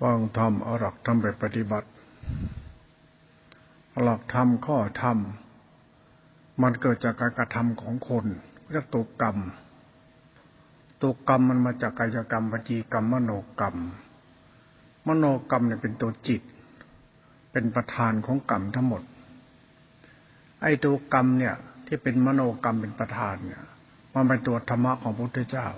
[0.00, 1.88] ฟังธรรมเอาหลักธรรมไปปฏิบัติ
[4.02, 5.18] หลักธรรมข้อธรรม
[6.62, 8.26] มันเกิดจากการกระทำของคน
[8.70, 9.36] เรียกตัวกรรม
[11.02, 13.76] ตัวกรรมมันมาจากกายกรรมวจีกรรมมโนกรรม
[15.06, 16.42] มโนกรรมเนี่ยเป็นตัวจิต
[17.52, 19.02] เป็นประธานของกรรมทั้งหมด
[20.62, 21.54] ไอ้ตัวกรรมเนี่ย
[21.86, 23.64] ที่เป็นมโนกรรมเป็นประธานเนี่ย
[24.14, 25.68] มันเป็นตัวธรรมะของพระพุทธเจ้า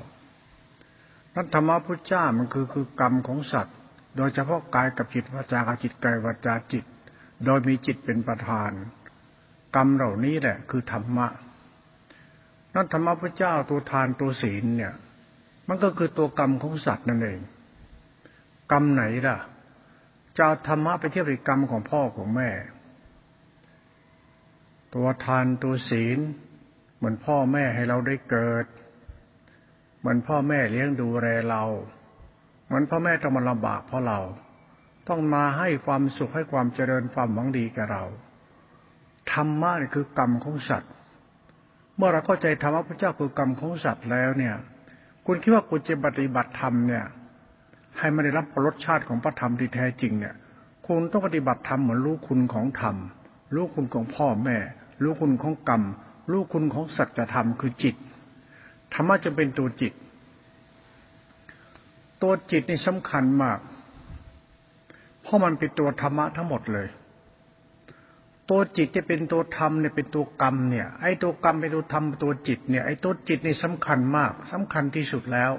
[1.34, 3.76] นั้นธรรมะพุทธเจ้ามันคือคือกรรมของสัตว์
[4.16, 6.84] โดยเฉพาะกายกับจิตวาจากับจิตกายวาจาจิต
[7.44, 8.70] โดยมีจิตเป็นประธาน
[9.76, 11.26] กรรมเหล่านี้แหละ คือธรรมะ
[12.74, 14.94] นั่นธรรมะพระเจ้าตัวทานตัวศีลเนี่ย
[15.68, 17.40] มันก็คือตัวกรรมของสัตว์นั่นเอง
[18.72, 19.38] กรรมไหนล่ะ
[20.38, 22.50] จะธรรมะไปเทียบกับกรรมของพ่อของแม่
[24.94, 26.18] ตัวทานตัวศีล
[26.96, 28.66] เหมือนพ่อแม่ให้เราได้เกิด
[29.98, 31.64] เหมือนพ่อแม่เลี้ยงดูแลเรา
[32.72, 34.18] มือนพ่อแม่ต้องมาลำบากเพราะเรา
[35.08, 38.04] ต้องมาให้ความสุขให้ความเจริญความหวังดีแกับเรา
[39.32, 40.92] ธรรมะนี่คือกรรมของสัตว์
[41.96, 44.54] เมื่อเราเข้าใจธรรมะพระเจ้าคือกรรมของสัตว์แล้วเนี่ย
[45.26, 47.04] คุณคิดว่าคุณจะปฏิบัติธรรมเนี่ย
[47.98, 50.34] ให้มันได้รับรสชาติของพระธรรมที่แท้จริงเนี่ย
[50.86, 52.96] คุณต้องปฏิบัติธรรมเหมือนรู้คุณของธรรม
[53.54, 54.58] รู้คุณของพ่อแม่
[55.02, 55.82] รู้คุณของกรรม
[56.30, 57.94] รู้คุณของสัจธรรมคือจิต
[58.94, 59.92] ธรรมะจะเป็นตัวจิต
[62.22, 63.58] ตัวจิตนี่สำคัญมาก
[65.22, 66.88] เพราะมันเป็นตัวธรรมะทั้งหมดเลย
[68.50, 75.52] ตัวจิตจะเป็นตัวธรรมเนี่ยเป็นตัวกรรมเนี่ย ไอ้ตัวกรรมเป็นตัวธรรมตัวจิตเนี่ยไอ้ตัวจิตนี่สำคัญมาก สำคัญที่สุดแล้ว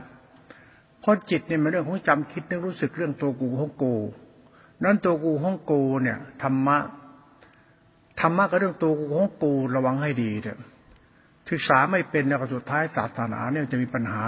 [0.99, 3.95] เพราะจิตเนี่ยมันเรื่องของจำคิดนึกรู้สึกเรื่องตัวกูของกู
[4.83, 6.77] นั้นตัวกูของกูเนี่ยธรรมะ
[8.21, 10.59] ธรรมะก็เรื่องตัวกูของกูระวังให้ดีเถอะ
[11.49, 14.25] ศึกษาไม่เป็นแล้วสุดท้ายศาสนาเนี่ยจะมีปัญหา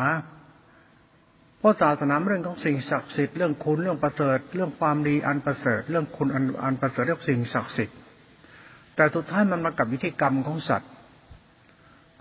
[1.65, 7.97] ราะศาสนาเรื่องของสิ่งศักดิ์สิทธิ์เรื่องคุณเรื่องประเสริฐ เรื่องความดีอันประเสริฐ เรื่องคุณอันอันประเสริฐเรื่องสิ่งศักดิ์สิทธิ์
[8.95, 10.89] แต่สุดท้ายมันมากับวิธีกรรมของสัตว์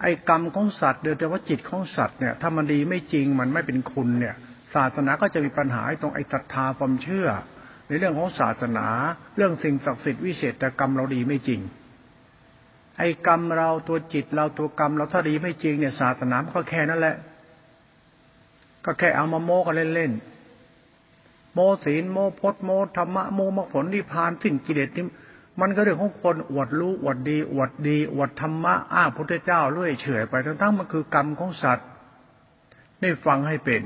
[0.01, 4.35] ไอ้กรรมของสัตว์เดียวแต่ว่าจิตของสัตว์เนี่ยถ้ามันดีไม่จริงมันไม่เป็นคุณเนี่ย
[4.75, 7.29] ศาสนาก็จะมีปัญหาตรงไอ้ศรัทธาความเชื่อ
[7.89, 8.87] ในเรื่องของศาสนา
[9.37, 11.61] เรื่องสิ่งศักดิ์สิทธิ์วิเศษแต่กรรมเราดีไม่จริง
[12.99, 17.17] ไอ้กรรมเราตัวจิตเราตัวกรรมเราถ้าดีไม่จริงเนี่ยศาสนาก็แค่นั้นแหละ
[18.85, 25.07] ก็แค่เอามาโม้กันเล่นๆโมศีลโมพจโมธรรมะโมมรรคผลนิพพานสิ้นกิเลสนี่
[25.61, 31.89] มันก็เรื่องของคนอวดรู้อวดดีอวดดีอวดธรรมะอ้าพุทธเจ้าเลื่อยเฉยไปทั้งๆมันคือกรรมของสัตว์
[33.01, 33.81] ได้ฟังให้เป็น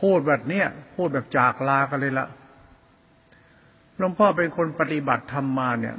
[0.00, 2.26] พูดแบบเนี้ยพูดแบบจากลากันเลยละ
[3.96, 5.96] หลวงพ่อเป็นคนปฏิบัติธรรมมาเนี่ย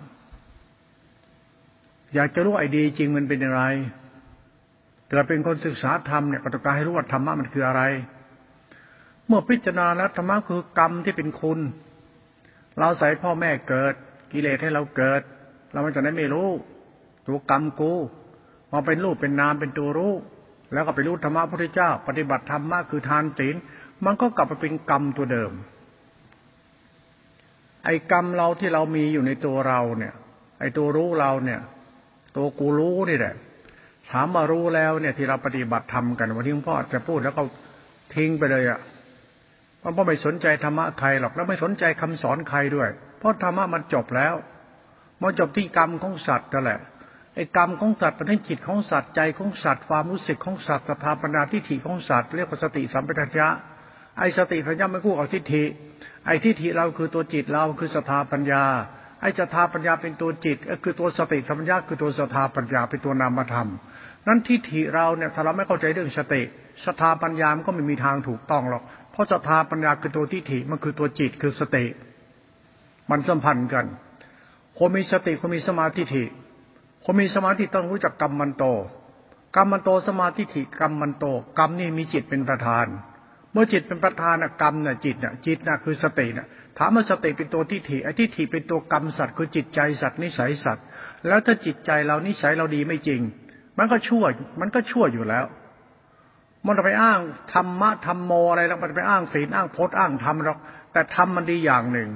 [2.13, 3.61] อยากจะรู้ไอ้ดีจริงมันเป็นยังไง
[5.09, 7.81] เกิดเป็นคนศึกษาธรรมเนี่ยก็ต้องการให้รู้ว่าธรรมะมันคืออะไร
[9.27, 11.59] เมื่อพิจารณาแล้วธรรมะคือกรรมที่เป็นคุณ
[12.79, 13.93] เราใส่พ่อแม่เกิด
[14.31, 15.21] กิเลสให้เราเกิด
[15.73, 16.49] เราไม่จะได้ไม่รู้
[17.27, 17.93] ตัวกรรมกู
[18.71, 20.13] มาเป็นรูปเป็นนามเป็นตัวรู้
[20.73, 23.55] แล้วก็ไปรู้ธรรมะพระพุทธเจ้า ปฏิบัติธรรมะคือทานศีล
[24.05, 25.51] มันก็กลับมาเป็นกรรมตัวเดิม
[27.85, 30.13] ไอ้กรรมเราที่เรามีอยู่ในตัวเราเนี่ย
[30.59, 31.59] ไอ้ตัวรู้เราเนี่ย
[32.35, 33.35] ตัวกูรู้นี่แหละ
[34.11, 37.43] ถามมารู้แล้วเนี่ยที่เราปฏิบัติธรรมกันวันที่หลวงพ่อจะพูดแล้วก็
[38.15, 38.79] ทิ้งไปเลยอะ
[39.79, 44.35] เพราะไม่สนใจธรรมะใครหรอกแล้วไม่สนใจคำสอนใครด้วย เพราะธรรมะมันจบแล้ว
[45.21, 46.79] มันจบที่กรรมของสัตว์นั่นแหละ
[47.35, 53.47] ไอ้กรรมของสัตว์เป็นจิตของสัตว์ใจของสัตว์ความรู้สึกของสัตว์สถาปนาทิฏฐิของสัตว์เรียกว่าสติสัมปชัญญะ
[54.19, 55.63] ไอ้สติสัมปชัญญาไม่คู่กับทิฏฐิ
[56.25, 58.63] ไอ้ทิฏฐิเราคือตัวจิตเราคือสถาปัญญา
[59.21, 63.69] ไอ้สถาปัญญาเป็นตัวจิตก็คือตัวสติสัมญญะคือตัวสถาปัญญาเป็นตัวนามธรรม
[64.27, 66.41] นั้นทิฏฐิเราเนี่ยถ้าเราไม่เข้าใจเรื่องสติ
[66.85, 71.85] สถาปัญญามันก็ไม่มีทางถูกต้องหรอก เพราะสถาปัญญาคือตัวทิฏฐิมันคือตัวจิตคือสติ
[73.09, 73.85] มันสัมพันธ์กัน
[74.77, 76.23] คนมีสติคนมีสมาธิิ
[77.05, 78.65] คนมีสมาธิต้องรู้จักกรรมมันโต
[79.55, 81.25] กรรมมันโตสมาธิิกรรมมันโต
[81.57, 82.85] กรรมนี่มีจิตเป็นประธาน
[83.51, 86.47] เมื่อจิตเป็นประธานกรรมน่ะจิตน่ะจิตน่ะคือสติน่ะ
[86.81, 90.85] ถามว่าสติเป็นตัวทิฏฐิไอ้ทิฏฐิเป็นตัวกรรมสัตว์คือจิตใจสัตว์นิสัยสัตว์
[91.27, 93.21] แล้วถ้าจิตใจเรานิสัยเราดีไม่จริง
[93.77, 94.23] มันก็ชั่ว
[94.61, 95.45] มันก็ชั่วอยู่แล้ว
[96.65, 97.19] มันไปอ้าง
[97.53, 100.59] ธรรมะธรรมโมอะไรแล้วมันไปอ้างศีลอ้างพจน์อ้างธรรมหรอก
[100.93, 102.09] แต่ธรรมมันดีอย่างหนึ่ง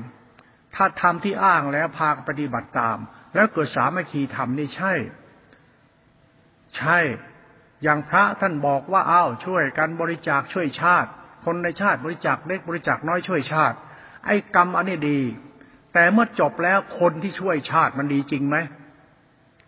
[0.76, 2.98] ถ้าธรรมที่อ้างแล้วพาปฏิบัติตาม
[3.36, 4.94] แล้วเกิดสามัคคีธรรมนี่ใช่
[6.78, 7.00] ใช่
[7.84, 11.10] อย่างพระท่านบอกว่าอ้าวช่วยกันบริจาคช่วยชาติ
[11.46, 13.78] คนในชาติบริจาคเล็กบริจาคน้อยช่วยชาติ
[14.26, 15.20] ไอ้กรรมอันนี้ดี
[15.94, 18.58] แต่เมื่อจบแล้วคนที่ช่วยชาติมันดีจริงไหม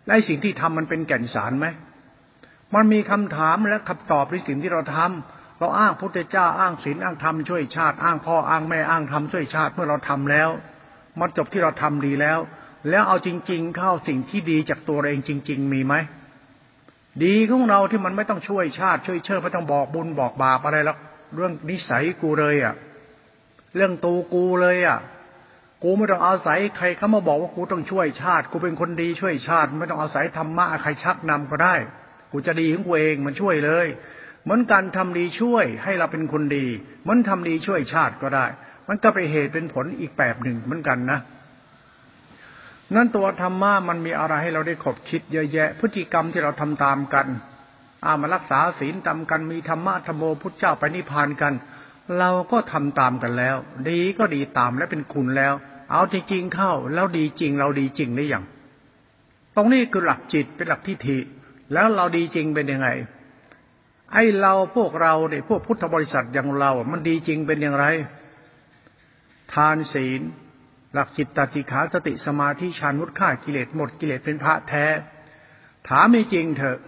[0.06, 1.66] และสิ่งที่ทำมันเป็นแก่นสารไหม
[2.74, 10.48] มันมีคำถามและคำตอบในสิ่งที่เราทำเราอ้างพุทธเจ้าอ้างศีลอ้างธรรมช่วยชาติ อ้างพ่ออ้างแม่อ้างธรรมช่วยชาติเมื่อเราทำแล้ว
[11.20, 12.38] มันจบที่เราทำดีแล้ว
[12.90, 15.94] แล้วเอาจริง ๆ เข้าสิ่งที่ดีจากตัวเราเองจริง ๆ มีไหม
[17.24, 20.96] ดีของเราที่มันไม่ต้องช่วยชาติ ช่วยเชิดไม่ต้องบอกบุญบอกบาปอะไรแล้ว
[21.34, 22.74] เรื่องนิสัยกูเลยอะ
[23.76, 24.98] เรื่องตูกูเลยอะ
[25.82, 31.74] กูไม่ต้องอาศัยใครเขามาบอกว่ากูต้องช่วยชาติ กูเป็นคนดีช่วยชาติ ไม่ต้องอาศัยธรรมะใครชักนำก็ได้
[32.32, 33.86] กูจะดีของกูเองมันช่วยเลย
[34.42, 36.66] เหมือนการทำดีช่วยให้เราเป็นคนดี
[37.02, 38.46] เหมือนทำดีช่วยชาติก็ได้
[38.88, 41.18] มันก็ไปเหตุเป็นผลอีกแบบหนึ่งเหมือนกันนะ
[42.94, 47.26] นั่นตัวธรรมะมันมีอะไรให้เราได้ขบคิดเยอะแยะ พฤติกรรมที่เราทำตามกัน
[48.04, 51.52] อามารักษาศีลตามกันมีธรรมะธรรมโมพุทธเจ้าไปนิพพานกัน
[52.18, 53.56] เราก็ทำตามกันแล้ว
[53.88, 55.54] ดีก็ดีตามและเป็นคุณแล้ว
[55.90, 58.44] เอาจริงๆเข้า แล้วดีจริง เราดีจริงได้อย่าง
[59.56, 61.18] ตรงนี้คือหลักจิตเป็นหลักทิฏฐิ
[61.72, 62.88] แล้วเราดีจริงเป็นยังไง
[64.12, 67.86] ไอ้เราพวกเราเนี่ยพวกพุทธบริษัทอย่างเรา มันดีจริงเป็นอย่างไร
[69.54, 70.20] ทานศีล
[70.94, 74.86] หลักจิตตติขาสติสมาธิฌานมุดฆ่ากิเลสหมดกิเลสเป็นพระแท้
[75.88, 76.78] ถามไม่จริงเถอะ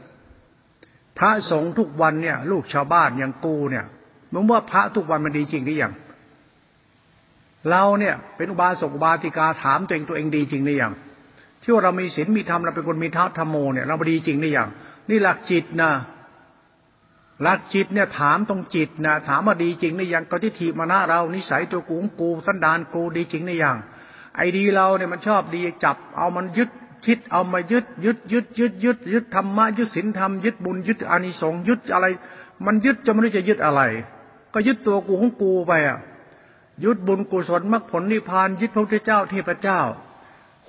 [1.18, 3.86] พระสงฆ์ทุกวันเนี่ย ลูกชาวบ้านอย่างกูเนี่ย
[4.32, 5.92] มึงว่าพระทุกวันมันดีจริงหรือยัง
[7.70, 10.92] เราเนี่ย เป็นอุบาสกอุบาติกาถามตัวเองตัวเองดีจริงหรือยัง
[11.62, 14.68] ที่ว่าเรามีศีลมีธรรมเราเป็นคนมีท้าธรรมโมเนี่ยเราดีจริงหรือยัง
[15.08, 15.90] นี่หลักจิตนะ
[17.42, 23.76] หลักจิตเนี่ยถามตรงจิตนะถามว่าดีจริงหรือยังก็ที่ทีมานะเรานิสัยตัวกูงกูสันดานกูดีจริงหรือยัง
[24.36, 26.70] ไอ้ดีเราเนี่ยมันชอบดีจับ เอามันยึด
[27.06, 32.06] คิดเอามายึดยึดยึดยึดยึดยึดธรรมะยึดศีลธรรมยึดบุญยึดอานิสงส์ยึดอะไร
[32.66, 33.82] มันยึดจะไม่รู้จะยึดอะไร
[34.54, 35.98] ก็ยึดตัวกูของกูไปอะ
[36.84, 39.80] ยึดบุญกุศลมรรคผลนิพพานยึดพระพุทธเจ้าเทพเจ้า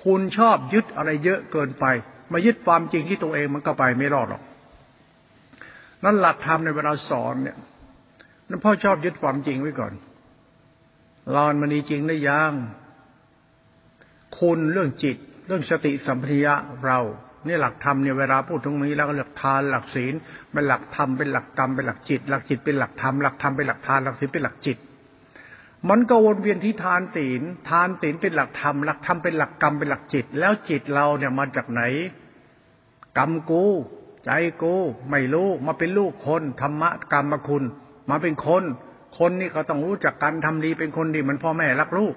[0.04, 1.84] คุณชอบยึดอะไรเยอะเกินไป
[2.32, 4.42] มายึดความจริงที่ตัวเองมันก็ไปไม่รอดหรอก
[6.04, 7.56] นั่นหลักธรรมในเวลาสอนเนี่ย
[8.48, 9.92] นั่นพ่อชอบยึดความจริงไว้ก่อน
[11.34, 12.52] รอนมันีจริงได้ยัง
[14.38, 15.16] คุณเรื่องจิต
[15.46, 16.54] เรื่องสติสัมปชัญญะ
[16.84, 17.00] เรา
[17.46, 20.14] นี่หลักธรรมเนี่ยเวลาพูดตรงนี้แล้วก็หลักทานหลักศีล
[20.52, 24.78] เป็นหลักธรรมเป็นหลักกรรมเป็นหลักจิต หลักจิตเป็นหลักธรรมหลักธรรมเป็นหลักทานหลักศีลเป็นหลักจิต
[25.88, 31.82] มันก็วนเวียนที่ทานศีล ทานศีลเป็นหลักธรรมหลักธรรมเป็นหลักกรรมเป็นหลักจิต แล้วจิตเราเนี่ยมาจากไหน
[33.18, 33.64] กรรมกู
[34.24, 34.30] ใจ
[34.62, 34.74] กู
[35.10, 37.64] ไม่รู้มาเป็นลูกคนธรรมะกรรมคุณ
[38.10, 38.64] มาเป็นคน
[39.18, 42.14] คนนี่ก็ต้องรู้จักการทำดีเป็นคนดีเหมือนพ่อแม่รักลูก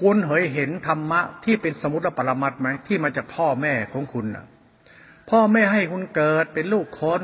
[0.00, 4.44] คุณเหยเห็นธรรมะที่เป็นสมุติปรมัตไหมที่มาจากพ่อแม่ของคุณน่ะ
[5.30, 7.22] พ่อแม่ให้คุณเกิดเป็นลูกคน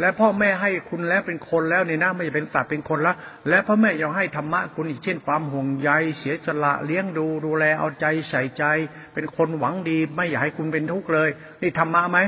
[0.00, 3.14] และพ่อแม่ให้คุณแล้วเป็นคนแล้วในี่นะไม่เป็นสัตว์เป็นคนละ
[3.48, 8.64] และพ่อแม่ยังให้ธรรมะคุณอีกเช่นความห่วงใยเสียสละเลี้ยงดูดูแลเอาใจใส่ใจ
[9.14, 11.28] เป็นคนหวังดีไม่อยากให้คุณเป็นทุกข์เลย
[11.60, 12.18] นี่ธรรมะไหม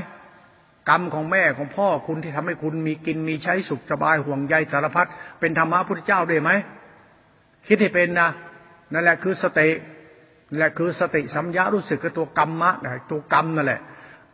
[0.89, 5.09] กรรมของแม่ของพ่อคุณที่ทำให้คุณมีกินมีใช้สุขสบายห่วงใยสารพัด
[5.41, 6.51] เป็นธรรมะพุทธเจ้าด้วยไหม
[7.67, 8.29] คิดให้เป็นนะ
[8.95, 9.69] นั่นแหละคือสติ
[10.51, 13.81] นั่นแหละคือสติสัมยารู้สึกกับตัวกรรมะนะตัวกรรมนั่นแหละ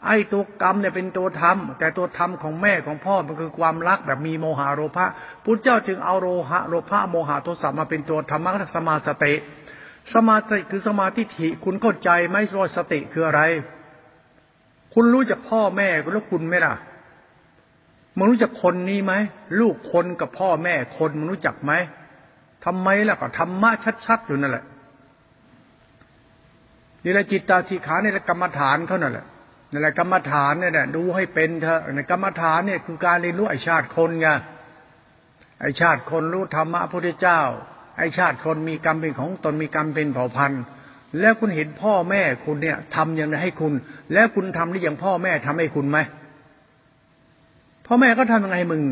[0.06, 5.06] ไอ้ตัวกรรมเนี่ยเป็นตัวธรรม แต่ตัวธรรมของแม่ของพ่อมันคือความรักแบบมีโมหะโลภะ
[5.44, 9.34] พุทธเจ้าจึงเอาโลหะโลภะโมหะโทสะมาเป็นตัวธรรมะสมาสติ
[10.12, 13.42] สมาสติคือสมาธิิคุณเข้าใจไหมว่าสติคืออะไร
[14.94, 16.74] คุณรู้จักพ่อแม่แล้วคุณไหมล่ะ
[18.16, 19.12] มึงรู้จักคนนี้ไหม
[19.60, 21.72] ลูกคนกับพ่อแม่คนมึงรู้จักไหม
[22.64, 23.70] ทำไมล่ะก็ธรรมะ
[24.06, 24.64] ชัดๆอยู่นั่นแหละ
[27.04, 29.26] นี่แหละจิตตาธิขาในกรรมฐานเขานั่นแหละ
[29.72, 34.28] นี่แหละกรรมฐานเนี่ยดูให้เป็นเถอะในกรรมฐานเนี่ยคือการเรียนรู้ไอชาติคนไง
[35.60, 37.40] ไอชาติคนรู้ธรรมะพระพุทธเจ้า
[37.98, 40.62] ไอชาติคนมีกรรมเป็นของตนมีกรรมเป็นเผ่าพันธุ์
[41.20, 43.72] แล้วคุณเห็นพ่อแม่คุณเนี่ยทำอย่างไรให้คุณ
[44.12, 45.98] แล้วคุณทำได้อย่างพ่อแม่ทำให้คุณไหม
[47.86, 48.82] พ่อแม่ก็ทำยังไงมึง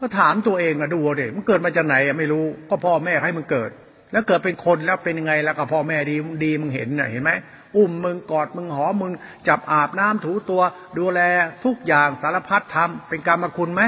[0.00, 3.70] ก็ถามตัวเองอะดูเด็มันเกิดมาจากไหนอะไม่รู้ ก็พ่อแม่ให้มึงเกิด
[4.12, 7.32] แล้วเกิดเป็นคนแล้วเป็นยังไงแล้วก็พ่อแม่ดีดีมึงเห็นน่ะเห็นไหม
[7.76, 9.12] อุ้มมึงกอดมึงหอมึง
[9.48, 10.62] จับอาบน้ำถูตัว
[10.98, 11.20] ดูแล
[11.64, 13.82] ทุกอย่างสารพัดทำเป็นกรรมคุณไหม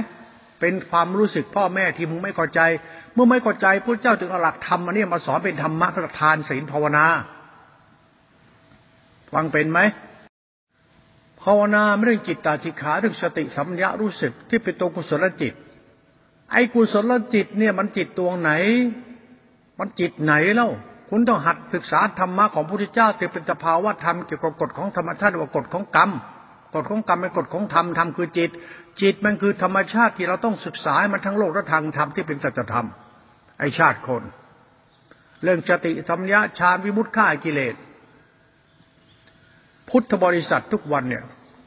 [0.61, 2.61] เป็นความรู้สึกพ่อแม่ที่มึงไม่เข้าใจ
[3.15, 5.88] เมื่อไม่เข้าใจพระเจ้าถึงเอาหลักธรรมมาเนี่ยมาสอนเป็นธรรมะ
[6.21, 7.07] ทานศีลภาวนา
[9.33, 9.81] ฟังเป็นไหม
[11.43, 15.53] ภาวนาไม่เรื่องจิตตาธิขาเรื่องสติสัมยารู้สึกที่เป็นตัวกุศลจิต
[16.52, 18.50] ไอ้กุศลจิตเนี่ยมันจิตตัวไหน
[19.78, 20.71] มันจิตไหนเล่า
[21.11, 26.11] คุณต้องหัดศึกษาธรรมะของพระพุทธเจ้าที่เป็นสภาวะธรรมเกี่ยวกับกฎของธรรมชาติว่ากฎของกรรม
[26.75, 28.50] กฎของกรรมเป็นกฎของธรรมธรรมคือจิต
[29.02, 32.87] จิตมันคือธรรมชาติที่เราต้องศึกษาให้มันทั้งโลกและทางธรรมที่เป็นสัจธรรม
[33.59, 34.23] ไอชาติคน
[35.43, 37.75] เรื่องสติสัมยาฌานวิมุตติฆ่ากิเลส
[39.88, 41.25] พุทธบริษัททุกวันเนี่ย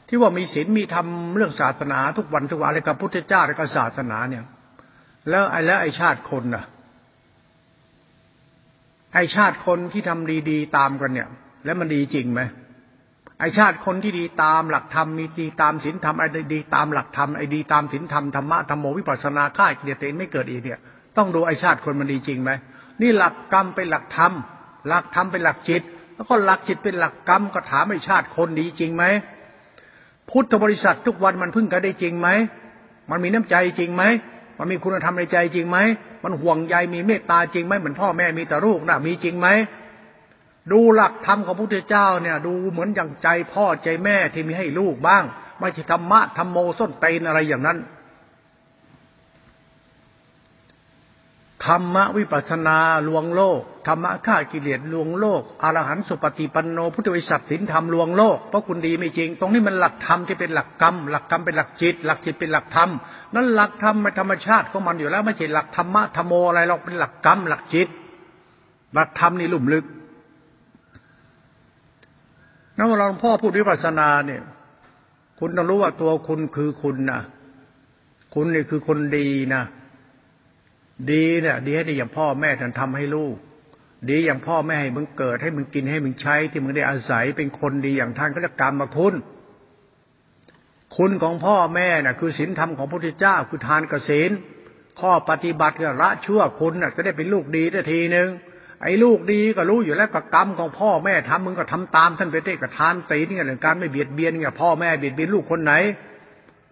[0.08, 4.44] ที่ว่ามีศีลมีธรรมเรื่องศาสนาทุกวันทุกวันเลยกับพุทธเจ้าและกับศาสนาเนี่ย
[5.28, 6.64] แล้วไอ้แล้วไอ้ชาติคนน่ะ
[9.14, 11.28] ไอ้ชาติคนที่ทำดีๆตามกันเนี่ย
[11.64, 12.40] แล้วมันดีจริงไหม
[13.40, 20.80] ไอชาติคนที่ดีตามหลักธรรมมีดีตามศีลธรรมไอ้ดีตามหลักธรรมไอ้ดีตามศีลธรรมธรรมะธรรมโมวิปัสสนาข่ายเกียรติไม่เกิดอีกเนี่ย
[21.16, 22.50] ต้องดูไอชาติคนมันดีจริงไหม
[23.00, 24.32] นี่หลักกรรมเป็นหลักธรรม
[24.88, 25.82] หลักธรรมเป็นหลักจิต
[26.14, 29.04] แล้วก็หลักจิตเป็นหลักกรรมก็ถามไอชาติคนดีจริงไหม
[30.30, 32.28] พุทธบริษัททุกวันมันพึ่งกันได้จริงไหม
[33.10, 34.02] มันมีน้ำใจจริงไหม
[34.62, 35.78] มันมีคุณธรรมในใจจริงไหม
[36.24, 39.48] มันห่วงใยมีเมตตาจริงไหมเหมือนพ่อแม่มีแต่ลูกนะมีจริงไหม
[40.72, 45.24] ดูหลักธรรมของพระพุทธเจ้าเนี่ย ดูเหมือนอย่างใจพ่อใจแม่ที่มีให้ลูกบ้าง
[45.60, 47.78] ไม่ใช่ธรรมะธรรมโมส้นเตนอะไรอย่างนั้น
[51.64, 52.78] ธรรมะวิปัสนา
[53.08, 62.90] ลวงโลก ธรรมะฆ่ากิเลสลวงโลกอรหันสุปฏิปันโนพุทธวิสัชสินธรรมลวงโลกเพราะคุณดีไม่จริง ตรงนี้มันหลักธรรมที่เป็นหลักกรรม หลักกรรมเป็นหลักจิต หลักจิตเป็นหลักธรรม
[63.34, 67.88] นั่นหลักธรรมเป็นธรรมชาติของมันอยู่แล้วไม่ใช่หลักธรรมะธรรมโมอะไรหรอกเป็นหลักกรรมหลักจิต
[68.94, 69.84] หลักธรรมนี่ลุ่มลึก
[72.76, 74.42] นั่นเวลาหลวงพ่อพูดวิปัสสนาเนี่ย
[75.38, 77.20] คุณต้องรู้ว่าตัวคุณคือคุณนะ
[78.34, 79.62] คุณนี่คือคนดีนะ
[81.10, 83.36] ดีเนี่ยดีให้ได้อย่างพ่อแม่ท่านทำให้ลูก
[84.10, 89.14] ดีอย่างพ่อแม่ให้มึงเกิดให้มึงกินให้มึงใช้ ที่มึงได้อาศัยเป็นคนดีอย่างท่านก็จะกรรมมาคุณ
[90.96, 94.30] คุณของพ่อแม่น่ะ คือศีลธรรมของพระพุทธเจ้าคือทานกสิน
[95.00, 98.28] ข้อปฏิบัติก็ละชั่วคุณน่ะ จะได้เป็นลูกดีทีหนึ่ง
[98.82, 105.72] ไอ้ลูกดีก็รู้อยู่แล้วกับกรรมของพ่อแม่ทำมึงก็ทำตามท่านไปเต้กับทานตีนี่เรื่อการไม่เบียดเบียนเนี่ยพ่อแม่เบียดเบียนลูกคนไหน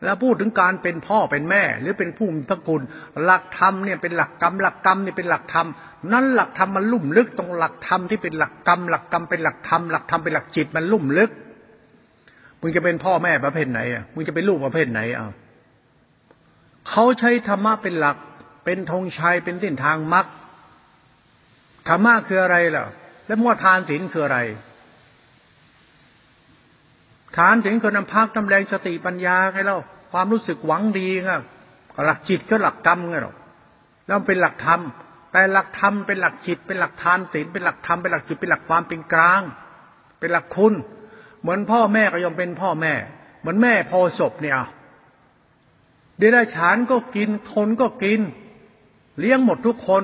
[0.05, 2.83] แล้วพูดถึงการเป็นพ่อเป็นแม่ หรือเป็นผู้มีพระคุณ
[3.25, 5.67] หลักธรรมเนี่ยเป็นหลักกรรมหลักกรรมเนี่ยเป็นหลักธรรม
[6.13, 11.31] นั้นหลักธรรมมันลุ่มลึกตรงหลักธรรมที่เป็นหลักกรรมหลักกรรมเป็นหลักธรรมหลักธรรมเป็นหลักจิตมันลุ่มลึก
[12.61, 15.33] มึงจะเป็นพ่อแม่ประเภทไหนอะมึงจะเป็นลูกประเภทไหนอะ
[16.91, 18.17] เขาใช้ธรรมะเป็นหลัก
[18.65, 20.27] เป็นธงชัยเป็นเส้นทางมรรค
[21.89, 22.85] ธรรมะคืออะไรล่ะ
[23.27, 24.39] แล้วมั่วทานศีลคืออะไร
[27.37, 29.77] ทานศีลคือนำพักนำแรงสติปัญญาไงเรา
[30.13, 31.31] ความรู้สึกหวังดีไง
[32.07, 33.33] หลักจิตก็หลักกรรมไงเรา
[34.07, 34.81] แล้วเป็นหลักธรรม
[35.33, 39.43] แต่หลักธรรมเป็นหลักจิตเป็นหลักทานศีลเป็นหลักธรรมเป็นหลักจิตเป็นหลักความเป็นกลาง
[40.19, 40.75] เป็นหลักคุณ
[41.41, 42.93] เหมือนพ่อแม่ก็ยอมเป็นพ่อแม่
[43.41, 44.55] เหมือนแม่พอศพเนี่ย
[46.19, 48.21] เดรัจฉานก็กินคนก็กิน
[49.21, 50.03] เลี้ยงหมดทุกคน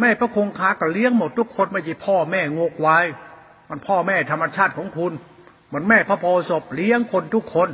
[0.00, 2.98] แม่พระคงคาก็เลี้ยงหมดทุกคนไม่ใช่พ่อแม่งกไว้
[3.68, 5.12] มันพ่อแม่ธรรมชาติของคุณ
[5.74, 7.68] มือนแม่พระโพศพเลี้ยงคนทุกคน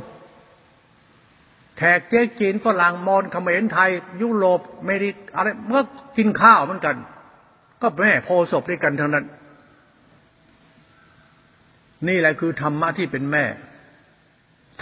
[1.77, 3.91] แขกเจ๊จีนฝรั่งมอญเขมรไทย
[4.21, 5.83] ยุโรปเมริกอะไรเมื่อ
[6.17, 6.95] กินข้าวเหมือนกัน
[7.81, 9.25] ก็แม่โพศพด้วยกันทั้งนั้น
[12.07, 13.43] นี่แหละคือธรรมะที่เป็นแม่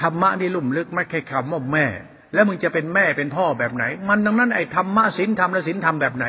[0.02, 1.86] ธรรมะนี่ลุ่มลึกไม่แค่คำว่าแม่
[2.34, 6.26] แล้วมึงจะเป็นแม่เป็นพ่อแบบไหน มันดังนั้นไอ้ธรรมะศีลธรรมและศีลธรรมแบบไหน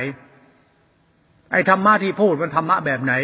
[1.52, 3.14] ไอ้ธรรมะที่พูดมันธรรมะแบบไหน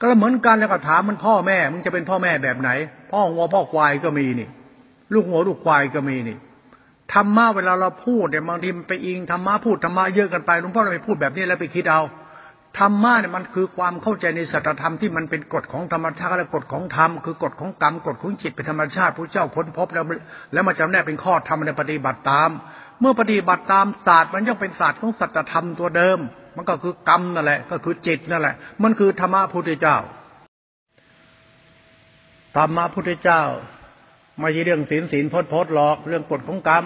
[0.00, 2.70] ก็เหมือนกันแล้วก็ถามมันพ่อแม่ มึงจะเป็นพ่อแม่แบบไหน
[3.12, 4.48] พ่องัวพ่อควายก็มีนี่
[5.14, 6.36] ลูกงัวลูกควายก็มีนี่
[7.12, 12.02] ธรรมะเวลาเราพูดเนี่ยบางทีมันไปอิงธรรมะพูดธรรมะเยอะกันไปหลวงพ่อเราไปพูดแบบนี้แล้วไปคิดเอา
[12.78, 20.04] ธรรมะเนี่ยมันคือความเข้าใจในสัจธรรมที่มันเป็นกฎของธรรมชาติและกฎของธรรมคือกฎของกรรมกฎของจิตเป็นธรรมชาติพระเจ้าค้นพบแล้ว
[20.52, 22.50] แล้วมาจำแนกเป็นข้อธรรมในปฏิบัติตาม
[23.00, 26.18] เมื่อปฏิบัติตามศาสตร์มันย่อมเป็นศาสตร์ของสัจธรรมตัวเดิม
[26.56, 29.96] มันก็คือกรรมนั่นแหละ ก็คือจิตนั่นแหละ มันคือธรรมะพุทธเจ้า
[32.56, 33.42] ธรรมะพุทธเจ้า
[34.38, 36.84] ไม่ใช่เรื่องศีลศีลพจน์พจน์หรอก เรื่องกฎของกรรม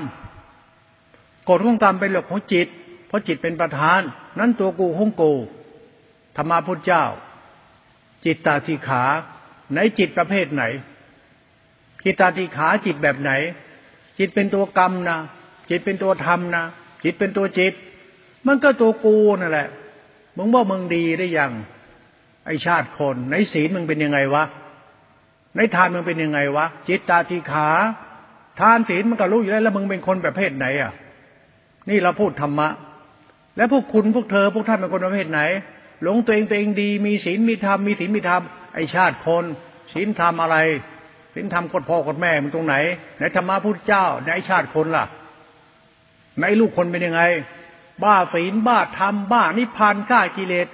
[1.49, 2.69] กฎของกรรมเป็นเรื่องของจิต
[3.07, 4.01] เพราะจิตเป็นประธาน
[4.39, 5.33] นั้นตัวกูของกู
[6.37, 7.05] ธรรมะพุทธเจ้า
[8.25, 9.03] จิตตาทิขา
[9.73, 10.65] ไหนจิตประเภทไหน
[12.05, 13.31] จิตตาทิขาจิตแบบไหน
[14.19, 15.19] จิตเป็นตัวกรรมนะ
[15.71, 16.65] จิตเป็นตัวธรรมนะ
[17.03, 17.73] จิตเป็นตัวจิต
[18.47, 19.69] มันก็ตัวกูนั่นแหละ
[20.37, 21.53] มึงว่ามึงดีได้ยัง
[22.47, 24.45] ไอชาติคน ในศีลมึงเป็นยังไงวะ
[25.57, 27.69] ในทานมึงเป็นยังไงวะ จิตตาทิขา
[28.61, 30.93] ทานศีลมันก็รู้อยู่แล้วแล้วมึงเป็นคนแบบเพศไหนอะ
[31.89, 32.69] นี่เราพูดธรรมะ
[33.57, 35.41] แล้วพวกคุณพวกเธอ พวกท่านเป็นคนประเภทไหน
[36.03, 38.43] หลงตัวเองตัวเองดี มีศีลมีธรรมมีศีลมีธรรม
[38.75, 39.45] ไอชาติคน
[39.95, 40.57] ศีลธรรมอะไร
[41.35, 42.77] ศีลธรรมกดพ่อกดแม่มึงตรงไหน
[43.19, 45.05] ในธรรมะพุทธเจ้าในชาติคนล่ะ
[46.41, 47.23] ในลูกคนเป็นยังไง
[48.03, 50.69] บ้าศีลบ้าธรรมบ้านิพพานก้ากิเลส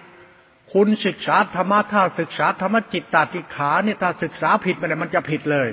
[0.73, 5.69] คุณศึกษาธรรมะถ้าศึกษาธรรมจิตตาติขาเนี่ยถ้าศึกษาผิดไปเลยมันจะผิดเลย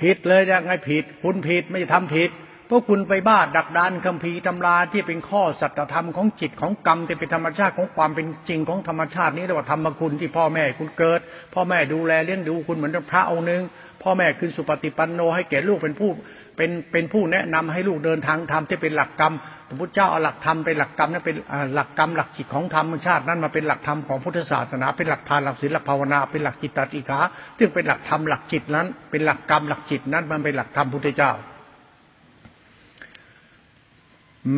[0.00, 2.30] ผิดเลยยังไงผิด คุณผิดไม่ทำผิด
[2.66, 11.20] เพก็คุณไปบ้าดักดานคัมภีตำราที่เป็นข้อสัจธรรมของจิตของกรรมที่เป็นธรรมชาติของความเป็นจริงของธรรมชาตินี้เรียกว่าธรรมคุณที่พ่อแม่คุณเกิด
[11.54, 13.62] พ่อแม่ดูแลเลี้ยงดูคุณเหมือนพระองค์หนึ่ง
[14.02, 16.10] พ่อแม่คือสุปฏิปันโนให้แก่ลูกเป็นผู้
[16.56, 19.34] เป็นเป็นผู้แนะนำให้ลูกเดินทางธรรมที่เป็นหลักกรรม
[19.74, 21.36] ระพุทธเจ้าเอาหลักธรรมเป็นหลักกรรมนั่นเป็น
[21.74, 27.18] หลักกรรมหลักจิตของธรรมชาตินั้นมาเป็นหลักธรรมของพุทธศาสนาเป็นหลักทานหลักศีลหลักภาวนาเป็นหลักจิตติกา
[27.58, 31.32] ซึ่งเป็นหลักธรรมหลักจิตนั้น เป็นหลักกรรมหลักจิตนั้นมันเป็นหลักธรรมพุทธเจ้า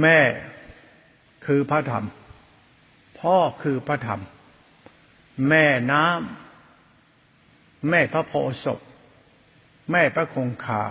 [0.00, 0.20] แม่
[1.46, 2.06] คือพระธรรม
[3.20, 4.22] พ่อคือพระธรรม
[5.48, 8.32] แม่น้ำแม่พระโพ
[8.64, 8.80] ศพ
[9.92, 10.82] แม่พระคงคา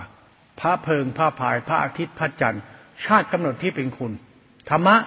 [0.59, 2.63] พระเพิงพระพายพระอาทิตย์พระจันทร์
[3.03, 4.11] ชาติกำหนดที่เป็นคุณ
[4.69, 4.97] ธรรมะ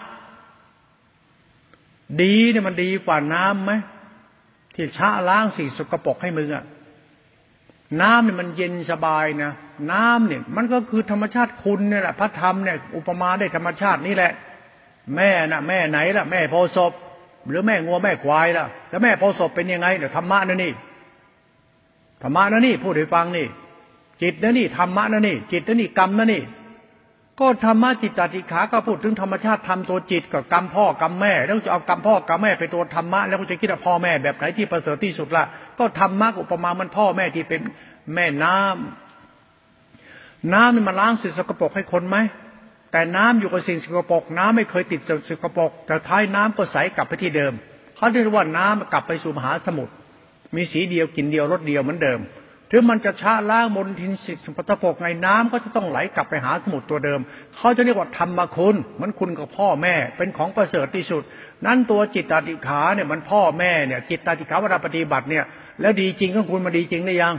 [2.23, 3.73] ดีเนี่ยมันดีกว่าน้ำไหม
[4.75, 6.64] ที่ชะล้างสิ่งสกปรกให้มึงอะ
[8.00, 9.52] น้ำเนี่ยมันเย็นสบายนะ
[9.92, 14.33] น้ำเนี่ย มันก็คือธรรมชาติคุณเนี่ยแหละพระธรรมเนี่ยอุปมาได้ธรรมชาตินี่แหละ
[15.16, 16.92] แม่น่ะแม่ไหนล่ะ แม่โพศพ
[17.49, 20.73] หรือแม่งัวแม่ควายล่ะ แล้วแม่โพศพเป็นยังไงเดี๋ยวธรรมะนั่นนี่
[22.23, 23.47] ธรรมะนั่นนี่พูดให้ฟังนี่
[24.23, 26.42] จิตนะนี่ธรรมะนะนี่ จิตนะนี่กรรมนะนี่
[27.40, 35.45] ก็ธรรมะจิตตติขาก็พูดถึงธรรมชาติทำตัวจิตกับกรรมพ่อกรรมแม่ แล้วจะเอากรรมพ่อกรรมแม่ไปตัวธรรมะแล้วจะคิดว่าพ่อแม่แบบไหนที่ประเสริฐที่สุดล่ะ
[35.78, 37.61] ก็ธรรมะอุปมามันพ่อแม่ที่เป็น
[38.14, 42.16] แม่น้ำน้ำมันมาล้างสิ่งสกปรกให้คนไหม
[42.92, 47.52] แต่น้ำอยู่กับสิ่งสกปรกน้ำไม่เคยติดสิ่งสกปรกแต่ท้ายน้ำก็ใสกลับไปที่เดิม
[47.97, 49.92] เขาเรียกว่าน้ำกลับไปสู่มหาสมุทร
[50.57, 52.21] มีสีเดียวกินเดียวรสเดียวเหมือนเดิม
[52.70, 57.20] ถึงมันจะชาล้างมลทินสิทธิ์สุปทภกไงน้ำก็จะต้องไหลกลับไปหาสมุทรตัวเดิม
[57.56, 61.22] เขาจะเรียกว่าธรรมคุณเหมือนคุณกับพ่อแม่เป็นของประเสริฐที่สุด
[61.66, 65.44] นั้นตัวจิตตติขาเนี่ยมันพ่อแม่เนี่ยจิตตติขาเวลาปฏิบัติเนี่ย
[65.80, 67.34] แล้วดีจริงของคุณมาดีจริงหรือยัง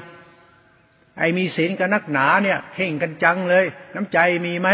[1.19, 4.69] ไอ้มีศีลกันนักหนาเนี่ยเข่งกันจังเลย น้ำใจมีไหม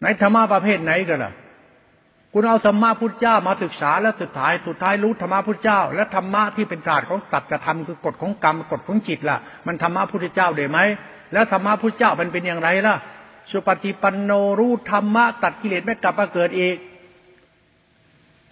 [0.00, 1.32] หนธรรมะประเภทไหนกันล่ะ
[2.32, 10.78] คุณเอาธรรมะพุทธเจ้ามาศึกษาแล้วสุดท้ายสุดท้ายรู้ธรรมะพุทธเจ้า และธรรมะที่เป็นศาสตร์ของตัดกระทำคือกฎของกรรมกฎของจิตล่ะ มันธรรมะพุทธเจ้าได้ไหม
[11.32, 12.94] แล้วธรรมะพุทธเจ้ามันเป็นอย่างไรล่ะ
[13.50, 16.76] สุปฏิปันโนรู้ธรรมะตัดกิเลสไม่กลับมาเกิดอีก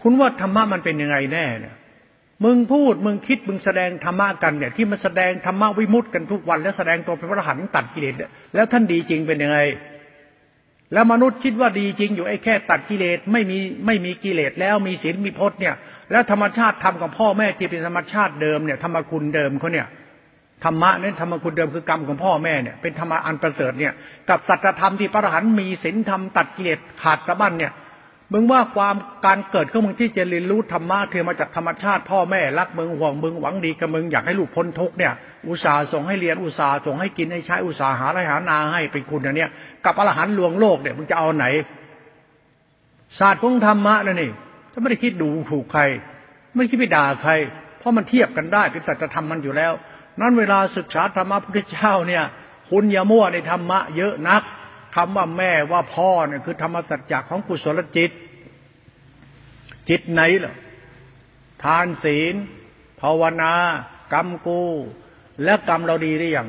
[0.03, 1.75] คุณว่าธรรมะมันเป็นยังไงแน่เนี่ย
[2.45, 8.15] มึงพูดมึงคิดมึงแสดงธรรมะกันเนี่ยที่มันแสดงธรรมะวิมุตต์กันทุกวัน แล้วแสดงตัวเป็นพระหันต์ตัดกิเลส
[8.55, 9.59] แล้วท่านดีจริงเป็นยังไง
[10.93, 15.75] แล้วมนุษย์คิดว่าดีจริงอยู่ไอ้แค่ตัดกิเลสไม่มีไม่มีกิเลสแล้วมีศีลมีพจน์เนี่ย
[16.11, 19.87] แล้วธรรมชาติทำกับพ่อแม่ที่เป็นธรรมชาติเดิมเนี่ยธรรมคุณเดิมเขาเนี่ย
[20.65, 23.93] ธรรมะนั้นธรรมคุณเดิมคือกรรมของพ่อแม่เนี่ยเป็นธรรมะอันประเสริฐเนี่ย
[24.29, 27.73] กับสัจธรรมที่พระอรหันต์มีศีลธรรมตัดกิเลสขาดสะบั้นเนี่ย
[28.33, 28.97] มึงว่าความ
[29.27, 35.13] การเกิดของมึงที่จะเรียนรู้ธรรมะเธอมาจากธรรมชาติพ่อแม่รักมึงห่วงมึงหวังดีกับมึงอยากให้ลูกพ้นทุกเนี่ย
[35.49, 39.51] อุตส่าห์ส่งให้เรียนอุตส่าห์ส่งให้กินให้ใช้อุตส่าห์หาไรหานาให้เป็นคุณอย่างเนี้ย
[39.85, 41.47] กับอรหันต์ลวงโลกเนี่ยมึงจะเอาไหน
[43.19, 44.31] ศาสตร์ของธรรมะนั่นนี่
[44.73, 45.83] ถ้าไม่ได้คิดดูถูกใคร
[46.55, 47.33] ไม่คิดไปด่าใคร
[47.79, 49.73] เพราะมันเทียบกันได้เป็นสัจธรรมมันอยู่แล้ว
[50.21, 52.25] นั้นเวลาศึกษาธรรมะพุทธเจ้าเนี่ย
[52.71, 54.43] คุณอย่ามั่วในธรรมะเยอะนัก
[54.95, 58.11] คำว่าแม่ว่าพ่อเนี่ยคือธรรมสัจจะของกุศลจิต
[59.89, 60.55] จิตไหนล่ะ
[61.65, 62.35] ทานศีล
[63.01, 63.53] ภาวนา
[64.13, 64.63] กรรมกู
[65.45, 66.49] และกรรมเราดีได้ยัง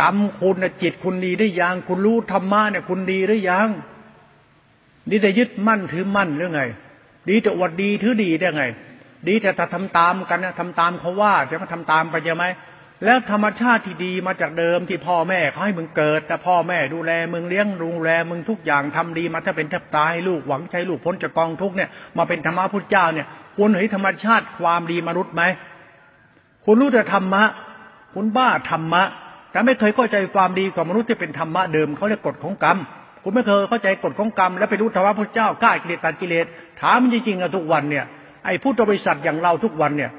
[0.00, 3.68] กรรมคุณจิตคุณดีได้ยังคุณรู้ธรรมะเนี่ยคุณดีหรือยัง
[5.10, 6.62] ดีแต่ยึดมั่นถือมั่นหรือไง
[7.28, 8.64] ดีแต่อวดดีถือดีได้ไง
[9.28, 12.46] ดีแต่ถ้าทำตามกันนะทำตามเขาว่าจะมาทำตามไปใช่ไหม
[13.04, 23.26] แล้วธรรมชาติที่ดีมาจากเดิมที่พ่อแม่เขาให้มึงเกิด แต่พ่อแม่ดูแลมึงเลี้ยงดูแลมึงทุกอย่างทำดีมาถ้าเป็นแทบตายลูกหวังใช้ลูกพ้นจากกองทุกเนี่ยมาเป็นธรรมะพุทธเจ้าเนี่ย
[23.58, 25.42] คุณเห็นธรรมชาติความดีมนุษย์ไหม
[26.66, 27.44] คุณรู้แต่ธรรมะ
[28.14, 29.02] คุณบ้าธรรมะ
[29.50, 32.78] แต่ไม่เคยเข้าใจความดีของมนุษย์ที่เป็นธรรมะเดิมเขาเรียกกฎของกรรม
[33.22, 36.46] คุณไม่เคยเข้าใจกฎของกรรม แล้วไปรู้ธรรมะพุทธเจ้ากล้ากิเลสตัดกิเลส
[36.80, 38.04] ถามจริงๆอะทุกวันเนี่ย
[38.44, 40.10] ไอ้พุทธบริษัทอย่างเราทุกวันเนี่ย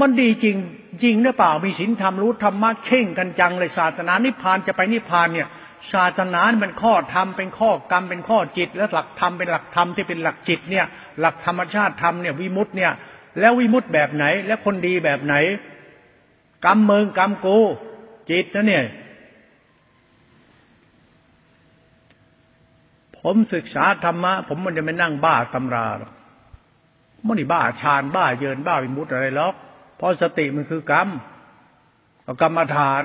[0.00, 0.56] มันดีจริง
[1.02, 5.48] จริงหรือเปล่า มีศีลธรรมรู้ธรรมะเข่งกันจังเลยศาสนานิพพานจะไปนิพพานเนี่ย
[5.92, 10.84] ศาสนาเป็นข้อธรรมเป็นข้อกรรมเป็นข้อจิต และหลักธรรมเป็นหลักธรรมที่เป็นหลักจิตเนี่ย
[11.20, 12.92] หลักธรรมชาติธรรมเนี่ยวิมุตต์เนี่ย
[13.40, 15.34] แล้ววิมุตต์แบบไหน และคนดีแบบไหน
[16.64, 17.58] กรรมเมืองกรรมกู
[18.30, 18.86] จิตนะเนี่ย
[23.18, 26.12] ผมศึกษาธรรมะ ผมมันจะไม่นั่งบ้าตำราหรอก
[27.26, 29.54] มันนี่บ้าฌานบ้าเยินบ้าวิมุตอะไรหรอก
[29.96, 31.08] เพราะสติมันคือกรรม
[32.42, 33.02] กรรมฐาน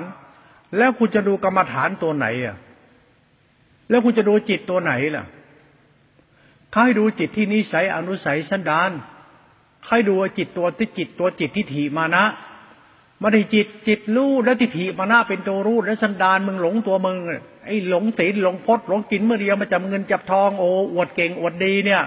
[0.76, 2.56] แล้วคุณจะดูกรรมฐานตัวไหนอะ
[3.88, 5.24] แล้วคุณจะดูจิตตัวไหนล่ะ
[6.72, 8.90] ใครดูจิตที่นิสัยอนุสัยสันดาน
[9.84, 12.24] ใครดูจิตตัวที่จิตตัวจิตที่ถีมานะ
[13.24, 17.16] ไม่ได้จิตจิตรู้แล้วทิฏฐิมานาเป็นตัวรู้แล้วสันดานมึงหลงตัวมึง
[17.66, 22.02] ไอ้หลงศีลหลงพจน์หลงกินเมื่อเดียวมาจับเงินจับทองโอ้อวดเก่งอวดดีเนี่ย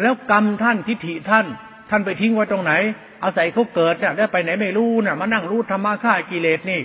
[0.00, 1.46] แล้วกรรมท่านทิฏฐิท่าน
[1.90, 2.72] ท่านไปทิ้งไว้ตรงไหน
[3.24, 6.80] อาศัยเขาเกิดเนี่ยได้ไปไหนไม่รู้เนี่ยมานั่งรู้ธรรมะฆ่ากิเลสนี่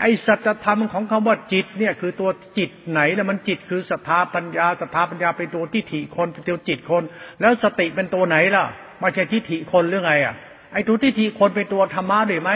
[0.00, 7.02] ไอ้สัจธรรมของคำว่าจิตเนี่ยคือตัวจิตไหนแล้วมันจิตคือศรัทธาปัญญาศรัทธาปัญญาเป็นตัวทิฏฐิคนเป็นตัวจิตคน
[7.40, 8.64] แล้วสติเป็นตัวไหนล่ะ
[9.00, 10.34] ไม่ใช่ทิฏฐิคนหรือไงอะ
[10.72, 12.52] ไอ้ตัวทิฏฐิคนเป็นตัวธรรมะหรือไหม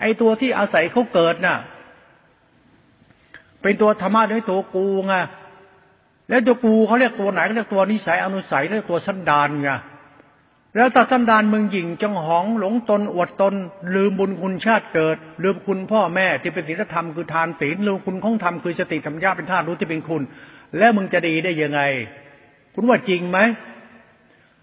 [0.00, 1.56] ไอ้ตัวที่อาศัยเขาเกิดน่ะ
[3.62, 5.14] เป็นตัวธรรมะด้วยตัวกูไง
[6.28, 9.70] แล้วตัวกูเขาเรียกตัวไหนเขาเรียกตัวนิสัยอนุสัยเรียกตัวสันดานไง
[10.76, 13.54] แล้วตัดสันดานมึงหยิ่งจังหองหลงตนอวดตน
[13.94, 20.22] ลืมบุญคุณชาติเกิด ลืมคุณพ่อแม่ที่เป็นศีลธรรมคือทานศีลลืมคุณของธรรมคือสติธรรมญาเป็นธาตุรู้ที่เป็นคุณ
[20.78, 21.80] แล้วมึงจะดีได้ยังไง
[22.74, 23.38] คุณว่าจริงไหม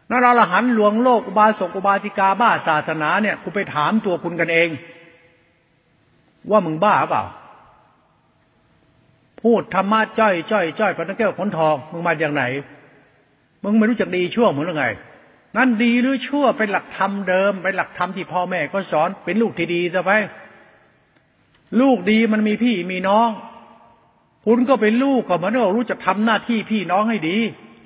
[0.09, 4.69] นั่นอรหันหลวงโลกอุบาสกอุบาสิกาบ้าศาสนาเนี่ยคุณไปถามตัวคุณกันเอง
[6.51, 7.23] ว่ามึงบ้าเปล่า
[9.41, 12.43] พูดธรรมะจ้อยจ้อยจ้อยพระนักแก้วขนทองมึงมาจากไหน
[13.63, 14.85] มึงไม่รู้จักดีชั่วเหมือนไง
[15.57, 20.11] นั่นดีหรือชั่วเป็นหลักธรรมเดิมเป็นหลักธรรมที่พ่อแม่ก็สอนเป็นลูกที่ดีจะไป
[21.81, 23.29] ลูกดีมันมีพี่มีน้อง
[24.45, 27.37] คุณก็เป็นลูกก็เหมือนเรารู้จักทำหน้าที่พี่น้องให้ดี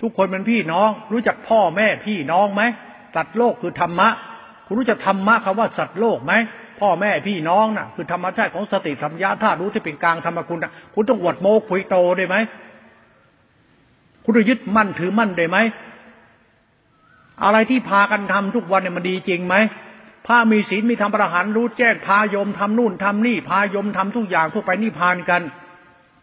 [0.01, 2.61] ทุกคนเป็นพี่น้อง รู้จักพ่อแม่พี่น้องไหม
[3.15, 4.09] สัตว์โลกคือธรรมะ
[4.65, 6.33] คุณรู้จักธรรมะคำว่าสัตว์โลกไหม
[6.81, 12.35] พ่อแม่พี่น้องนะ่ะ คือธรรมชาติของสติธรรมญาธาตุรู้ที่เป็นกลางธรรมคุณนะคุณต้องอวดโมคุยโตได้ไหม
[14.23, 15.57] คุณจะยึดมั่นถือมั่นได้ไหม
[17.43, 19.55] อะไรที่พากันทำทุกวันเนี่ยมันดีจริงไหม
[20.27, 25.41] พามีศีลมีธรรมประหารรู้แจ้งพายมทำนู่นทำนี่พายมทำทุกอย่างพวกไปนิพพานกัน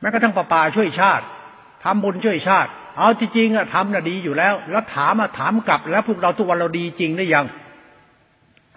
[0.00, 1.24] แม้กระทั่งป่าป่าช่วยชาติ
[1.84, 7.44] ทำบุญช่วยชาติ เอาจริงๆอะทำน่ะดีอยู่แล้ว แล้วถามมาถามกลับแล้วพวกเราทุกวันเราดีจริงหรือยัง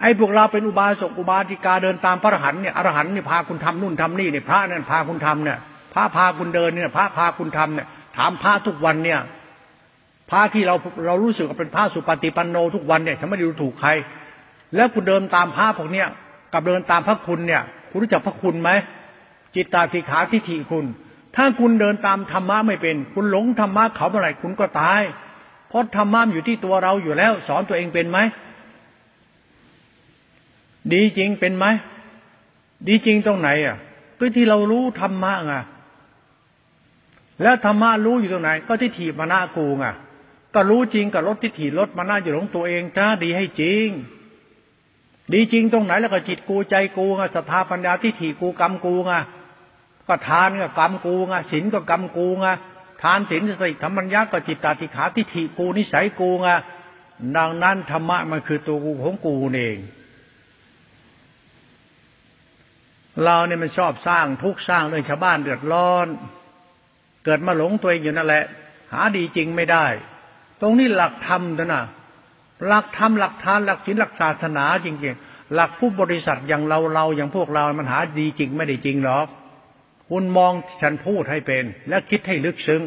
[0.02, 5.58] ไอ้พวกเราเป็นอุบาสกอุบาสิกาเดินตามพระอรหันต์เนี่ยอรหันต์เนี่ยพาคุณทำนู่นทำนี่เนี่ยพระนั่นพาคุณทำเนี่ย
[5.94, 9.20] พระพาคุณเดินเนี่ยพระพาคุณทำเนี่ยถามพระทุกวันเนี่ย
[10.30, 10.76] พระที่เรา
[11.08, 13.90] เรารู้สึกว่าเป็นพระสุปฏิปันโนทุกวันเนี่ยฉันไม่ได้ดูถูกใคร
[14.76, 16.08] แล้วคุณเดินตามพระพวกเนี้ย
[16.54, 18.70] กับเดินตามพระคุณเนี่ย คุณรู้จักพระคุณไหม
[19.56, 20.86] จิตตาธิขาทิฏฐิคุณ
[21.36, 25.02] ถ้าคุณเดินตามธรรมะไม่เป็น คุณหลงธรรมะเขาเมื่อไหร่คุณก็ตาย
[25.70, 28.18] เพราะธรรมะอยู่ที่ตัวเราอยู่แล้ว สอนตัวเองเป็นไหม
[30.94, 31.66] ดีจริงเป็นไหม
[32.88, 33.78] ดีจริงตรงไหน อะ
[34.20, 35.54] ก็ที่เรารู้ธรรมะไง
[37.42, 39.86] แล้วธรรมะรู้อยู่ตรงไหน ก็ที่ถีมาน้ากูไง
[40.54, 43.88] ก็รู้จริงกับลดที่ถีบลดมาน้าอยู่ของตัวเองจ้าดีให้จริง
[45.34, 49.14] ดีจริงตรงไหนแล้วก็จิตกูใจกูไงศรัทธาปัญญาที่ถีกูกรรมกูไง
[50.08, 52.48] ก็ทานก็กรรมกูไงศีลก็กรรมกูไง
[53.02, 56.48] ทานศีลสติธรรมัญญาก็จิตตาติขาที่ถีกูนิสัยกูไง
[57.38, 59.78] ดังนั้นธรรมะมันคือตัวกูของกูเอง
[63.26, 66.08] เราเนี่ยมันชอบสร้างทุกสร้างเรื่องชาวบ้านเดือดร้อน
[67.26, 68.44] เกิดมาหลงตัวเองอยู่นั่นแหละ
[68.94, 69.86] หาดีจริงไม่ได้
[70.62, 71.84] ตรงนี้หลักธรรมนะ
[72.68, 79.28] หลักธรรมหลักทานหลักศีลหลักศาสนาจริงๆ หลักผู้บริษัทอย่างเราเราอย่างพวกเรา มันหาดีจริงไม่ได้จริงหรอก
[80.10, 82.82] คุณมองฉันพูดให้เป็น และคิดให้ลึกซึ้ง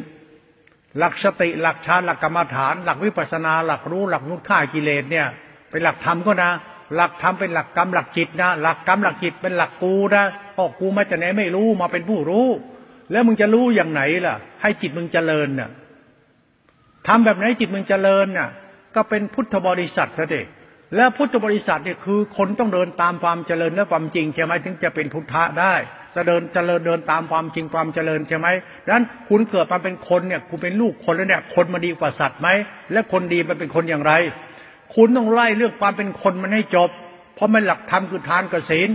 [0.98, 5.26] หลักสติหลักฌานหลักกรรมฐาน หลักวิปัสสนา หลักรู้หลักนุดข่ากิเลสเนี่ย
[5.70, 6.50] เป็นหลักธรรมก็นะ
[6.94, 10.24] หลักธรรมเป็นหลักกรรมหลักจิตนะหลักกรรมหลักจิตเป็นหลักกูนะ
[10.56, 12.46] พ่อกูมาจากไหนไม่รู้มาเป็นผู้รู้
[13.12, 15.70] แล้วมึงจะรู้อย่างไหนล่ะ ให้จิตมึงเจริญน่ะ
[17.06, 18.48] ทำแบบไหนจิตมึงเจริญน่ะ
[18.94, 20.46] ก็เป็นพุทธบริษัทซะเด็ก
[20.96, 25.74] แล้วพุทธบริษัทเนี่ยคือคนต้องเดินตามความเจริญและความจริงใช่ไหมถึงจะเป็นพุทธะได้
[26.14, 28.46] จะเดินเจริญเดินตามความจริงความเจริญใช่ไหม
[28.84, 32.48] ดังนั้นคุณเกิดมาเป็นคนเนี่ยคุณเป็นลูกคนแล้วเนี่ยคนมาดีกว่าสัตว์ไหม
[32.92, 34.12] และคนดีมันเป็นคนอย่างไร
[34.94, 36.90] คุณต้องไล่เรื่องความเป็นคนมันให้จบ
[37.34, 38.90] เพราะมันหลักธรรมคือทานกับศีล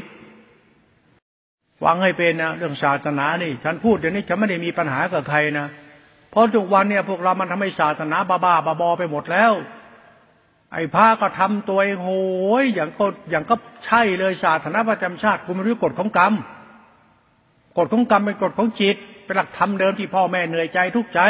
[1.84, 5.68] ฟังให้เป็นนะเรื่องศาสนานี่ ฉันพูดเดี๋ยวนี้ฉันไม่ได้มีปัญหากับใครนะ
[6.32, 9.54] เพราะทุกวันเนี่ยพวกเรามันทำให้ศาสนาบ้าบ้าบาบอไปหมดแล้ว
[10.74, 12.12] ไอ้พระก็ทำตัวเองโห
[12.62, 13.56] ยอย่างก็อย่างก็
[13.86, 16.34] ใช่เลยศาสนาประจำชาติคุณไม่รู้กฎของกรรม
[17.78, 21.22] กฎของกรรมเป็นกฎของจิตเป็นหลักธรรมเดิมที่พ่อแม่เหนื่อยใจทุกใจ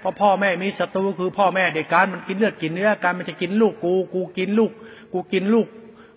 [0.00, 4.72] เพราะพ่อแม่มีศัตรูคือพ่อแม่เด็กการมันกินเลือดกินเนื้อการมันจะกินลูกกู กูกินลูก
[5.12, 5.66] กูกินลูก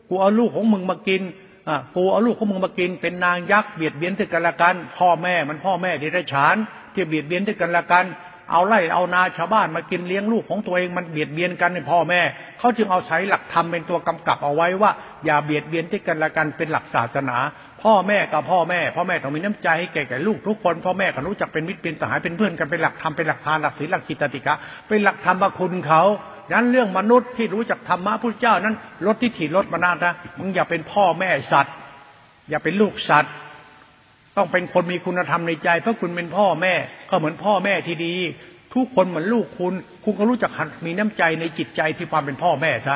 [0.10, 1.22] กูเอาลูกของมึงมากิน
[1.68, 6.56] อะกูเอาลูกของมึงมากิน เป็นนางยักษ์เบียดเบียนถึงกันละกัน พ่อแม่มันพ่อแม่เดรัจฉาน
[6.94, 8.06] ที่เบียดเบียนถึงกันละกัน
[8.52, 12.22] เอาไล่เอานาชาวบ้านมากินเลี้ยงลูกของตัวเองมันเบียดเบียนกันในพ่อแม่
[12.60, 14.92] เขาจึงเอาใช้หลักธรรมเป็นตัวกำกับเอาไว้ว่า
[15.26, 17.38] อย่าเบียดเบียนที่กันละกันเป็นหลักศาสนา
[17.84, 24.56] พ่อแม่กับพ่อแม่ พ่อแม่ต้องมีน้ำใจให้แก่แก่ลูกทุกคน พ่อแม่ก็รู้จักเป็นมิตรเป็นสหายเป็นเพื่อนกันเป็นหลักธรรมเป็นหลักทานหลักศีลหลักจิตติกะ
[24.88, 26.02] เป็นหลักธรรมคุณเขา
[26.50, 31.76] ดังนั้นเรื่องมนุษย์ที่รู้จักธรรมะพุทธเจ้านั้นลดที่ถี่ลดมานานะมึงอย่าเป็นพ่อแม่สัตว์
[32.50, 33.34] อย่าเป็นลูกสัตว์
[34.38, 36.74] ต้องเป็นคนมีคุณธรรมในใจเพราะคุณเป็นพ่อแม่
[37.10, 38.16] ก็เหมือนพ่อแม่ที่ดี
[38.76, 40.52] ทุกคนเหมือนลูกคุณ คุณก็รู้จัก
[40.86, 42.96] มีน้ำใจในจิตใจที่ความเป็นพ่อแม่ซะ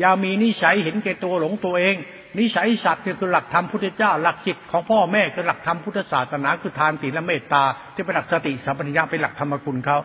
[0.00, 1.96] อย่ามีนิสัยเห็นแก่ตัวหลงตัวเอง
[2.38, 7.62] นิสัยสัตว์คือหลักธรรมพุทธเจ้า หลักจิตของพ่อแม่คือหลักธรรมพุทธศาสนาคือทานศีลและเมตตา
[7.94, 9.98] ที่เป็นหลักสติสัมปชัญญะเป็นหลักธรรมคุณเขา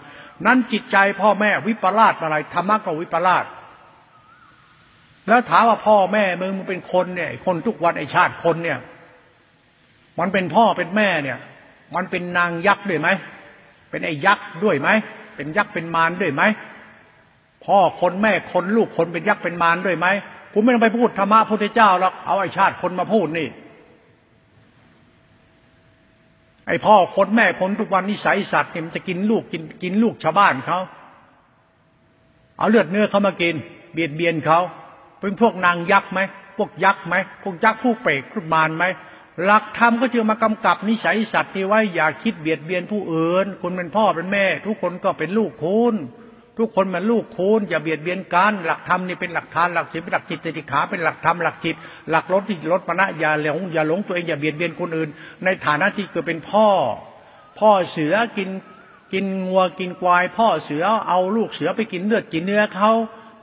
[0.46, 3.46] นั้นจิตใจพ่อแม่วิปลาสอะไรธรรมะก็วิปลาส
[5.28, 8.80] แล้วถามว่าพ่อแม่มึงมึงเป็นคนเนี่ย คนทุกวันไอชาติคนเนี่ย
[10.20, 11.38] มันเป็นพ่อเป็นแม่เนี่ย
[11.96, 13.10] มันเป็นนางยักษ์ด้วยไหม
[13.90, 14.90] เป็นไอ้ยักษ์ด้วยไหม
[15.36, 16.44] เป็นยักษ์เป็นมารด้วยไหม
[17.66, 20.08] พ่อคนแม่คนลูกคนเป็นยักษ์เป็นมารด้วยไหม
[20.54, 23.48] ผมไม่ต้องไปพูดธรรมะพุทธเจ้าหรอกเอาไอ้ชาติคนมาพูดนี่
[26.68, 30.80] ไอ้พ่อคนแม่คนทุกวันนิสัยสัตว์เนี่ยมันจะกินลูกกินกินลูกชาวบ้านเขา
[32.58, 33.56] เอาเลือดเนื้อเขามากิน
[33.94, 34.60] เบียดเบียนเขา
[35.20, 36.20] เป็นพวกนางยักษ์ไหม
[36.58, 38.84] พวกยักษ์ไหมพวกยักษ์ผู้เปรตผู้มารไหม
[39.44, 45.96] หลักธรรมก็จะมากำกับนิสัยสัตว์ที่ไว้อย่าคิดเบียดเบียนผู้อื่นคุณเป็นพ่อเป็นแม่ ทุกคนก็เป็นลูกคุณ
[46.60, 51.76] ทุกคนมันลูกคุณอย่าเบียดเบียนกันหลักธรรมนี่เป็นหลักฐานหลักศีลเป็นหลักจิตติขาเป็นหลักธรรมหลักจิต
[52.10, 55.10] หลักลดที่ลดมณะอย่าหลงอย่าหลงตัวเองอย่าเบียดเบียนคนอื่น
[55.44, 56.68] ในฐานะที่เกิดเป็นพ่อ
[57.60, 58.50] พ่อเสือกิน
[59.14, 62.92] กินงัวกินควาย พ่อเสือเอาลูกเสือไปกินเลือดกินเนื้อเขา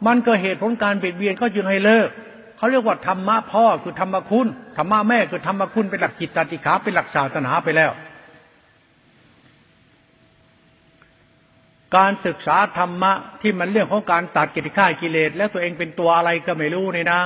[0.07, 2.09] มันก็เหตุผลการเบียดเบียนเขาจึงให้เลิก
[2.57, 7.90] เขาเรียกว่าธรรมะพ่อคือธรรมคุณธรรมะแม่คือธรรมคุณเป็นหลักจิตติขาเป็นหลักศาสนาไปแล้ว
[11.96, 17.20] การศึกษาธรรมะที่มันเรื่องของการตัดกิจข้ากิเลสแล้วตัวเองเป็นตัวอะไรก็ไม่รู้นี่นะ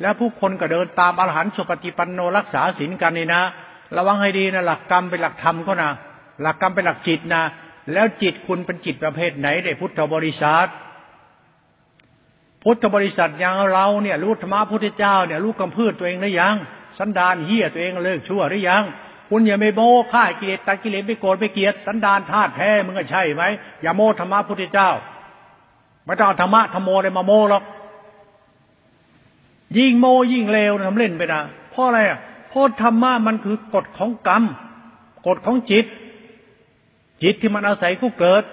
[0.00, 3.42] แล้วผู้คนก็เดินตามอรหันต์สุปฏิปันโนรักษาศีลกันนี่นะ
[3.96, 5.90] ระวังให้ดีนะหลักกรรมเป็นหลักธรรมเขานะ
[6.42, 7.42] หลักกรรมเป็นหลักจิตนะ
[7.92, 10.68] แล้วจิตคุณเป็นจิตประเภทไหนได้พุทธบริษัท
[12.62, 16.56] พุทธบริษัทอย่างเราเนี่ยรู้ธรรมะพุทธเจ้าเนี่ยรู้กำพืชตัวเองหรือยัง
[16.98, 18.82] สันดานเฮี้ยตัวเองเลิกชั่วหรือยัง
[19.34, 23.44] คุณอย่าไปโม้ฆ่ากิเลสตัดกิเลสไม่โกรธไม่เกลียดสันดานธาตุแท้มึงก็ใช่ไหม
[23.82, 24.90] อย่าโม้ธรรมะพุทธเจ้า
[26.04, 27.64] ไม่ต้องธรรมะธรรมโมเลยมาโม้หรอก
[29.78, 32.18] ยิ่งโม้ยิ่งเลวทำเล่นไปนะเพราะอะไรอะ
[32.48, 34.42] เพราะธรรมะมันคือกฎของกรรม
[35.26, 35.86] กฎของจิต
[37.22, 38.44] จิตที่มันอาศัยกูเกิด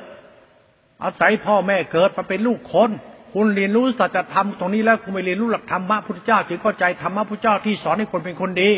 [1.04, 2.90] อาศัยพ่อแม่เกิดมาเป็นลูกคน
[3.34, 8.72] คุณเรียนรู้สัจธรรมตรงนี้แล้วคุณไม่เรียนรู้หลักธรรมะพุทธเจ้าถึงเข้าใจธรรมะพุทธเจ้าที่สอนให้คนเป็นคนดี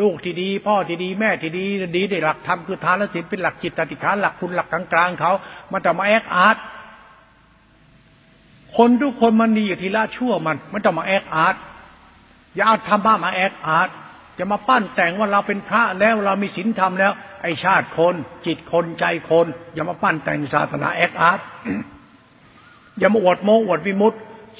[0.00, 1.64] ลูกที่ดี พ่อที่ดีแม่ที่ดี
[1.96, 5.32] ดีได้หลักธรรมคือทานและศีลเป็นหลักจิตติขาหลักคุณหลักกลางๆเขา
[5.72, 6.56] มันจะมาแอคอาร์ต
[8.76, 11.56] คนทุกคนมันดีอยู่ทีละชั่วมันมันจะมาแอคอาร์ต
[12.54, 13.88] อย่าเอาธรรมะมาแอคอาร์ต
[14.38, 18.14] จะมาปั้นแต่งว่าเราเป็นพระแล้วเรามีศีลธรรมแล้ว ไอชาติคน
[18.46, 21.40] จิตคนใจคน อย่ามาปั้นแต่งศาสนาแอคอาร์ต
[22.98, 24.16] อย่ามาอวดโมอวดวิมุตต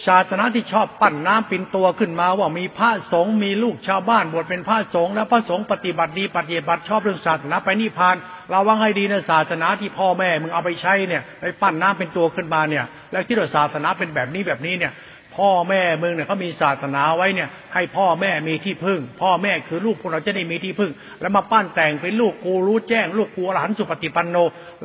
[0.06, 8.16] ศาสนาที่ชอบปั้นน้ำปินตัวขึ้นมาว่ามีพระสงฆ์มีลูกชาวบ้านบวชเป็นพระสงฆ์แล้วพระสงฆ์ปฏิบัติดีปฏิบัติชอบเรื่องศาสนาไปนิพพาน
[8.50, 14.92] เราวังให้ดีนะศาสนาที่พ่อแม่มึงเอาไปใช้เนี่ยไปปั้นน้ำเป็นตัวขึ้นมาเนี่ย แล้วคิดว่าศาสนาเป็นแบบนี้แบบนี้เนี่ย
[15.36, 24.36] พ่อแม่มึงเนี่ยเขามีศาสนาไว้เนี่ย ให้พ่อแม่มีที่พึ่ง พ่อแม่คือลูกพวกเราจะได้มีที่พึ่ง แล้วมาปั้นแต่งเป็นลูกกูรู้แจ้ง ลูกกูอรหันสุปฏิปันโน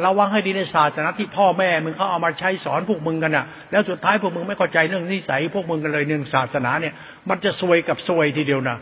[0.06, 6.94] ระวังให้ดีในศาสนาที่พ่อแม่มึงเขาเอามาใช้สอนพวกมึงกันน่ะ แล้วสุดท้ายพวกมึงไม่เข้าใจเรื่องนิสัยพวกมึงกันเลยเนื่องศาสนาเนี่ย
[7.30, 8.78] มันจะซวยกับซวยทีเดียวนะ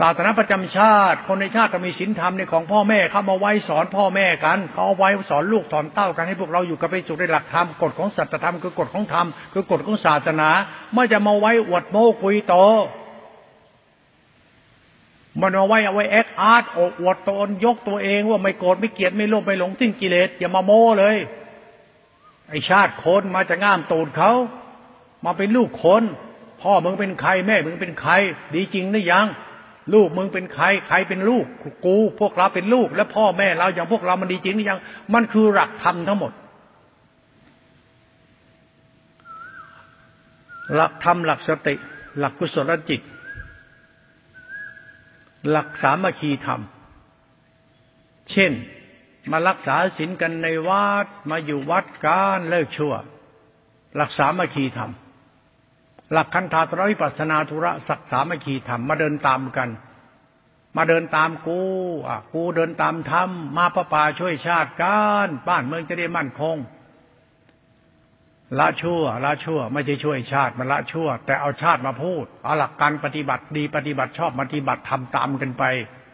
[0.00, 10.48] ศาสนาประจำชาติ คนในชาติจะมีศีลธรรมในของพ่อแม่เขามาไว้สอนพ่อแม่กันเขาเอาไว้สอนลูกสอนเต้ากันให้พวกเราอยู่กับไปสุขในหลักธรรมกฎของสัจธรรมคือกฎของธรรมคือกฎของศาสนา
[10.94, 12.56] ไม่จะมาไว้อวดโม้คุยโต
[15.40, 16.64] มันเอาไว้เอาไว้แอคอาร์ต
[17.00, 21.16] อวดตนยกตัวเองว่าไม่โกรธไม่เกลียดไม่โลภไม่หลงสิ้นกิเลสอย่ามาโม้เลย
[22.48, 24.32] ไอชาติคนมาจะง่ามตูดเขา
[25.24, 26.02] มาเป็นลูกคน
[26.60, 28.12] พ่อมึงเป็นใครแม่มึงเป็นใคร
[28.54, 29.26] ดีจริงหรือยัง
[29.94, 31.44] ลูกมึงเป็นใครใครเป็นลูก
[31.84, 34.80] กู พวกเราเป็นลูก และพ่อแม่เราอย่างพวกเรามันดีจริงหรือยัง
[35.14, 36.32] มันคือหลักธรรมทั้งหมด
[40.74, 41.74] หลักธรรมหลักสติ
[42.18, 43.00] หลักกุศลจิต
[45.50, 46.60] หลักสามัคคีธรรม
[48.30, 48.52] เช่น
[49.30, 52.94] มารักษาศีลกันในวัดมาอยู่วัดการเลิกชั่ว
[53.96, 54.90] หลักสามัคคีธรรม
[56.12, 59.68] หลักคันธาตรวิปัสนาธุระสักสามัคคีธรรมมาเดินตามกัน
[60.76, 61.60] มาเดินตามกู
[62.08, 66.56] อะกูเดินตามธรรมมาประป่าช่วยชาติกันบ้านเมืองจะได้มั่นคง
[68.58, 75.64] ละชั่วละชั่ว ไม่ใช่ช่วยชาติมาละชั่ว แต่เอาชาติมาพูดเอาหลักการปฏิบัติดีปฏิบัติชอบปฏิบัติทำตามกันไป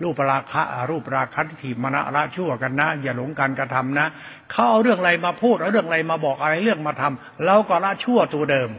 [0.03, 4.07] รูปราคะรูปราคะที่มณะละชั่วกันนะ อย่าหลงการกระทำนะ
[4.51, 8.71] เขาเอาเรื่องอะไรมาพูดเอาเรื่องอะไรมาบอกอะไรเรื่องมาทำเราก็ละชั่วตัวเดิม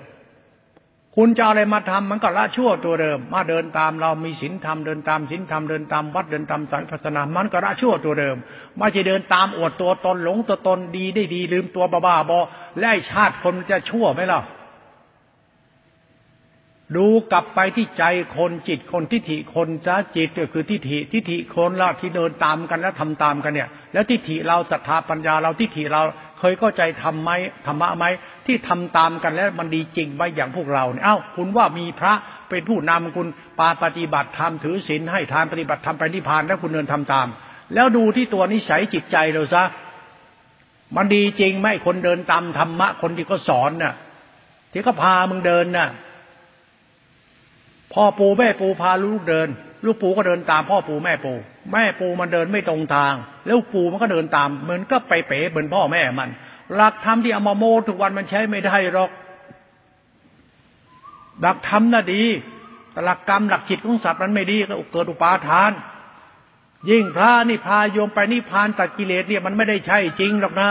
[1.21, 8.35] คุณจะอะไรมาทำมันก็ละชั่วตัวเดิม มาเดินตามเรามีศีลธรรมเดินตามศีลธรรมเดินตามวัดเดินตามสายพัฒนามันก็ละชั่วตัวเดิม
[8.77, 12.39] ไม่ใช่เดินตามอวดตัวตนหลงตัวตนดีได้ดี ลืมตัวบ้าบอ
[12.79, 14.41] และชาติคนจะชั่วไหมล่ะ
[16.97, 18.03] ดูกลับไปที่ใจ
[18.37, 26.01] คนจิตคนทิฏฐิคนจ้าจิตก็คือทิฏฐิทิฏฐิคนละที่เดินตามกันแล้วทำตามกันเนี่ย แล้วทิฏฐิเราศรัทธาปัญญาเราทิฏฐิเรา
[26.39, 27.31] เคยเข้าใจทำไหม
[27.67, 28.05] ธรรมะไหม
[28.45, 32.13] ที่ทำตามกันแล้วมันดีจริงไหมอย่างพวกเราเนี่ยเอ้าคุณว่ามีพระ
[32.49, 33.27] เป็นผู้นำคุณ
[33.59, 37.27] ปาปฏิบัติธรรมถือศีลให้ทานปฏิบัติธรรมไปนิพพานแล้วคุณเดินทำตาม
[37.73, 39.63] แล้วดูที่ตัวนิสัยจิตใจเราซะ
[40.95, 43.93] มันดีจริงไหมคนเดินตามธรรมะ คนที่เขาสอนน่ะ
[44.71, 45.89] ที่เขาพามึงเดินน่ะ
[47.93, 49.49] พ่อปูแม่ปูพาลูกเดิน
[49.85, 51.33] ลูกปูก็เดินตามพ่อปูแม่ปู
[51.71, 53.13] แม่ปูมันเดินไม่ตรงทาง
[53.45, 56.29] แล้วปูมันก็เดินตาม เหมือนก็ไปเป๋เหมือนพ่อแม่มัน
[56.75, 59.11] หลักธรรมที่เอามาโมทุกวันมันใช้ไม่ได้หรอก
[61.41, 62.23] หลักธรรมน่ะดี
[62.91, 65.71] แต่หลักกรรมหลักจิตของสัตว์มันไม่ดีก็เกิดอุปาทาน
[66.89, 70.69] ยิ่งพระนี่พาโยมไปนิพพานตัดกิเลสเนี่ยมันไม่ได้ใช่จริงหรอกนะ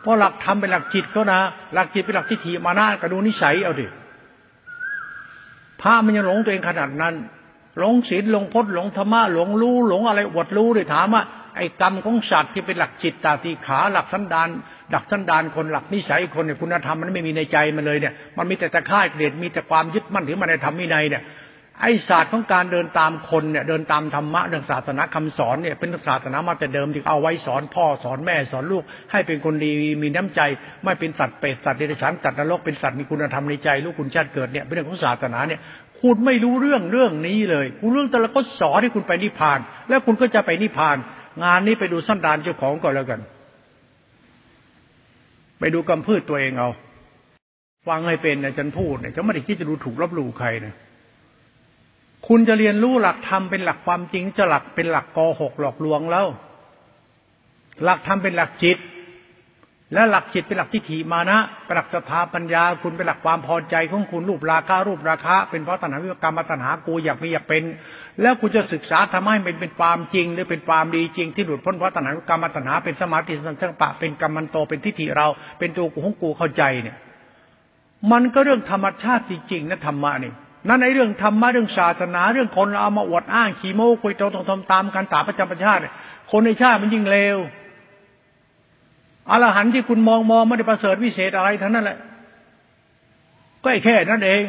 [0.00, 1.40] เพราะหลักธรรมเป็นหลักจิตเขานะ
[1.74, 3.86] หลักจิตเป็นหลักทิฏฐิมานะกระดูนิสัยเอาดิ
[5.80, 7.14] พระมันยังหลงตัวเองขนาดนั้น
[7.78, 11.22] หลงศีลหลงพจน์หลงธรรมะหลงรู้หลงอะไรอวดรู้เลยถามว่า
[11.56, 14.48] ไอ้กรรมของสัตว์ที่เป็นหลักจิตตาตีขาหลักสันดาน
[14.90, 21.24] หลักสันดานคนหลักนิสัยคนเนี่ยคุณธรรมมันไม่มีในใจมันเลยเนี่ยมันมีแต่ตะค่ายเกลียดมีแต่ความยึดมั่นถือมันในธรรมวินัยเนี่ย
[21.82, 30.40] ไอ้ศาสตร์ของการเดินตามคนเนี่ยเดินตามธรรมะเรื่องศาสนาคำสอนเนี่ยเป็นศาสนามาแต่เดิมที่เอาไว้สอนพ่อสอนแม่สอนลูก ให้เป็นคนดีมีน้ำใจ
[30.84, 35.60] ไม่เป็นสัตว์เปรตสัตว์เดรัจฉานสัตว์นรกเป็นสัตว์มีคุณธรรมในใจลูกคุณชาติเกิดเนี่ยเป็นเรื่องของศาสนาเนี่ย
[36.02, 39.58] คุณไม่รู้เรื่องเรื่องนี้เลยคุณเรื่องแต่ละก็สอนให้คุณไปนิพพาน
[39.88, 40.96] แล้วคุณก็จะไปนิพพาน
[41.44, 43.20] งานนี้ไปดูสั้นดานเจ้าของก่อนแล้วกัน
[45.58, 46.70] ไปดูกำพืชตัวเองเอา
[47.88, 50.74] ฟังให้เป็นนะจันพูดเนี่ยจะไม่ได้คิดจะดูถูกรับรู้ใครนะ
[52.28, 56.26] คุณจะเรียนรู้หลักธรรมเป็นหลักความจริงจะหลักเป็นหลักกอหกหลอกลวงแล้ว
[57.84, 58.78] หลักธรรมเป็นหลักจิต
[59.94, 67.62] และหลักจิตเป็นหลักทิฏฐิมานะเป็นหลักสภาปัญญา คุณเป็นหลักความพอใจของคุณรูปราคารูปราคาเป็นเพราะตัณหาวิกรรมตัณหากูอยากมีอยากเป็น
[68.22, 75.26] แล้วคุณจะศึกษาทำให้เป็นเป็นความจริง หรือเป็นความดีจริงที่หลุดพ้นเพราะตัณหาวิกรรมตัณหาเป็นสมาธิสังปะเป็นกรรมันโตเป็นทิฏฐิเรา
[75.58, 76.96] เป็นตัวกูของกูเข้าใจเนี่ย
[78.12, 80.32] มันก็เรื่องธรรมชาติจริงๆนะธรรมะนี่
[80.68, 85.80] นั่นในเรื่องธรรมะเรื่องศาสนาเรื่องคนเราเอามาอวดอ้างขีโม้คุยโตตรงตามกันตาประจำประชาติ
[86.30, 87.38] คนในชาติมันยิ่งเลว
[89.28, 91.98] อรหันต์ที่คุณมองมองไม่ได้ประเสริฐวิเศษอะไรทั้งนั้นแหละ
[93.62, 94.42] ก็ไอ้แค่นั้นเอง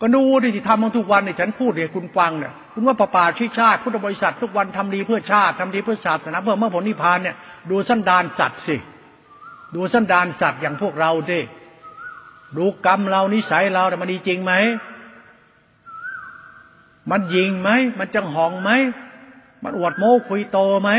[0.00, 7.36] ก็ดูที่ทำมาทุกวันเนี่ยฉันพูดเนี่ยคุณฟังเนี่ยคุณว่าประปาชิชาติพุทธบริษัททุกวันทำดีเพื่อชาติทำดีเพื่อศาสนาเพื่อเมื่อผลนิพพานเนี่ย
[7.70, 8.76] ดูสันดานสัตว์สิ
[9.74, 11.40] ดูสันดานสัตว์อย่างพวกเราดิ
[12.56, 14.52] ดูกรรมเรานิสัยเราแต่มันดีจริงไหม
[17.10, 18.70] มันยิงไหมมันจังหองไหม
[19.62, 20.90] มันอวดโม้คุยโตไหม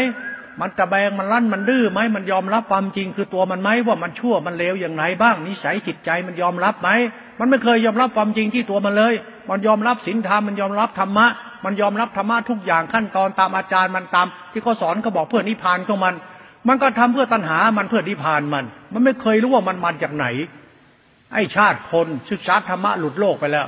[0.61, 6.89] มันตะแบงมันลั่นมันดื้อไหมมันยอมรับความจริงคือตัวมันไหมว่ามันชั่วมันเลวอย่างไรบ้างนิสัยจิตใจมันยอมรับไหม
[7.39, 9.13] มันไม่เคยยอมรับความจริงที่ตัวมันเลย
[9.49, 11.27] มันยอมรับศีลธรรมมันยอมรับธรรมะ
[11.65, 16.15] มันยอมรับธรรมะทุกอย่างขั้นตอนตามอาจารย์มันตาม ที่เขาสอนเขาบอกเพื่อนิพพานของมัน
[16.67, 20.25] มันก็ทำเพื่อตัณหามันเพื่อนิพพานมัน มันไม่เคยรู้ว่ามันมาจากไหน
[21.33, 23.67] ไอ้ชาติคนศึกษาธรรมะหลุดโลกไปแล้ว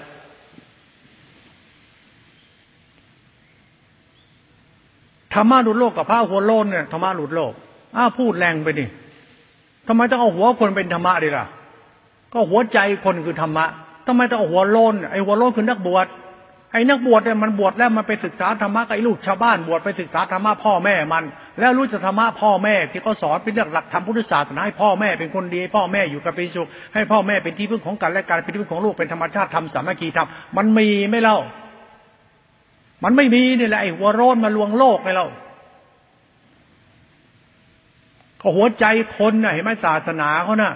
[5.38, 7.54] ธรรมะหลุดโลกกับพระหัวโลนเนี่ยธรรมะหลุดโลก
[7.96, 8.88] อ้าพูดแรงไปนี่
[9.88, 11.46] ทำไมต้องเอาหัวคนเป็นธรรมะดีล่ะ
[12.34, 13.66] ก็หัวใจคนคือธรรมะ
[14.08, 16.08] ทำไมต้องเอาหัวโลนไอ้หัวโลนคือนักบวช
[16.74, 21.24] ไอ้นักบวชเนี่ยมันบวชแล้วมันไปศึกษาธรรมะกับไอ้ลูกชาวบ้านบวชไปศึกษาธรรมะพ่อแม่มัน
[21.60, 31.38] แล้วรู้จักธรรมะพ่อแม่ที่เขาสอนเป็นเรื่องหลักธรรมพุทธศาสนาให้พ่อแม่เป็นคนดีพ่อแม่อยู่กับเป็นสุขให้พ่อแม่เป็นที่พึ่งของกันและกันเป็นที่พึ่งของลูกเป็นธรรมชาติธรรมสามัคคีธรรมมันมีไม่เล่า
[33.04, 35.28] มันไม่มีนี่แหละไอ้หัวโรนมาลวงโลกไงเรา
[38.42, 38.86] ก็หัวใจ
[39.18, 40.72] คนน่ะเห็นไหมศาสนาเขาน่ะ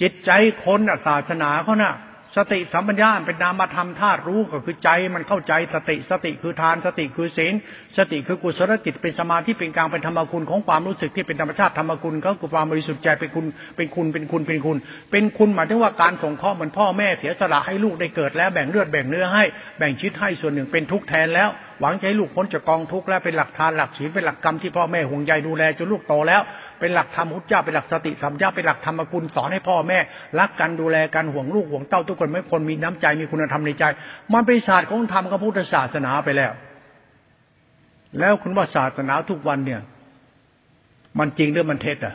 [0.00, 0.30] จิตใจ
[0.64, 1.92] คนน่ะศาสนาเขาน่ะ
[2.36, 7.54] สติสัมปัญญาเป็นนามธรรมธาตุรู้ก็คือใจมันเข้าใจสติสติคือทานสติคือศีล
[7.96, 14.76] สติคือกุศลจิตเป็นสมาธิเป็นกลางเป็นธรรมคุณของความรู้สึกที่เป็นธรรมชาติธรรมคุณเขาคือความบริสุทธิ์ใจเป็นคุณเป็นคุณเป็นคุณเป็นคุณ
[15.10, 19.44] เป็นคุณหมายถึงว่าการส่งเคราะห์เหมือนพ่อแม่เสียสละให้ลูกได้เกิดแล้วแบ่งเลือดแบ่งเนื้อให้
[19.78, 21.48] แบ่งชีวิตให้ส่วนหนึ่งเป็นทุกแทนแล้ว
[21.80, 26.42] หวังให้ลูกพ้นจากกองทุกข์และเป็นหลักทานหลักศีลเป็นหลักกรรมที่พ่อแม่ห่วงใยดูแลจนลูกโตแล้ว
[26.82, 29.98] เป็นหลักธรรมพุทธเจ้าเป็นหลักสติสัมยาเป็นหลักธรรมคุณสอนให้พ่อแม่
[30.38, 33.84] รักกันดูแลกันห่วงลูกห่วงเต้าทุกคนไม่คนมีน้ำใจมีคุณธรรมในใจ
[34.34, 36.52] มันเป็นศาสตร์ของธรรมกับพุทธศาสนาไปแล้ว
[38.18, 39.80] แล้วคุณว่าศาสนาทุกวันเนี่ย
[41.18, 42.14] มันจริงหรือมันเท็จอะ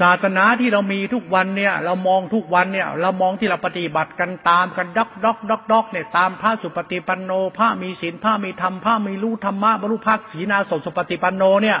[0.00, 11.78] ศาสนาที่เรามีทุกวันเนี่ย เรามองทุกวันเนี่ย เรามองที่เราปฏิบัติกันตามกันด็อกด็อกด็อกด็อกเนี่ยตามพระสุปฏิปันโนพระมีศีลพระมีธรรมพระมีรู้ธรรมะบรรลุภาคศีนาสสุปฏิปันโนเนี่ย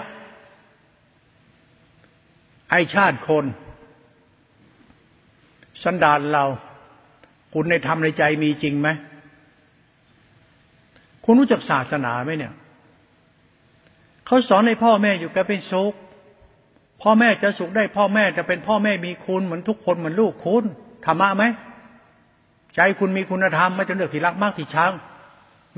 [2.70, 3.44] ไอชาติคน
[5.82, 6.44] สันดานเรา
[7.52, 8.88] คุณในธรรมในใจมีจริงไหม
[11.24, 12.54] คุณรู้จักศาสนาไหมเนี่ย
[14.26, 15.94] เขาสอนให้พ่อแม่อยู่กันเป็นสุข
[17.02, 20.64] พ่อแม่จะสุขได้พ่อแม่จะเป็นพ่อแม่มีคุณเหมือนทุกคนเหมือนลูกคุณ
[21.06, 21.44] ธรรมะไหม
[22.76, 24.92] ใจคุณมีคุณธรรมไม่จะเลือกที่รักมากที่ชัง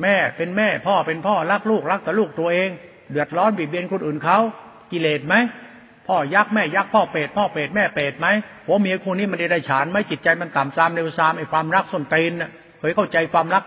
[0.02, 2.70] แม่เป็นแม่ พ่อเป็นพ่อรักลูกรักแต่ลูกตัวเอง
[3.10, 4.38] เดือดร้อนบีบเบียนคนอื่นเขา
[4.90, 5.34] กิเลสไหม
[6.06, 8.26] พ่อยักษแม่ยักษพ่อเป็ดพ่อเป็ดแม่เป็ดไหม
[8.66, 13.64] ผัวเมียคู่นี้มันได้ฉานไหมจิตใจมันต่ำซามเร็วซามไอ้ความรักส้นตีนเน่ยเคยเข้าใจความรัก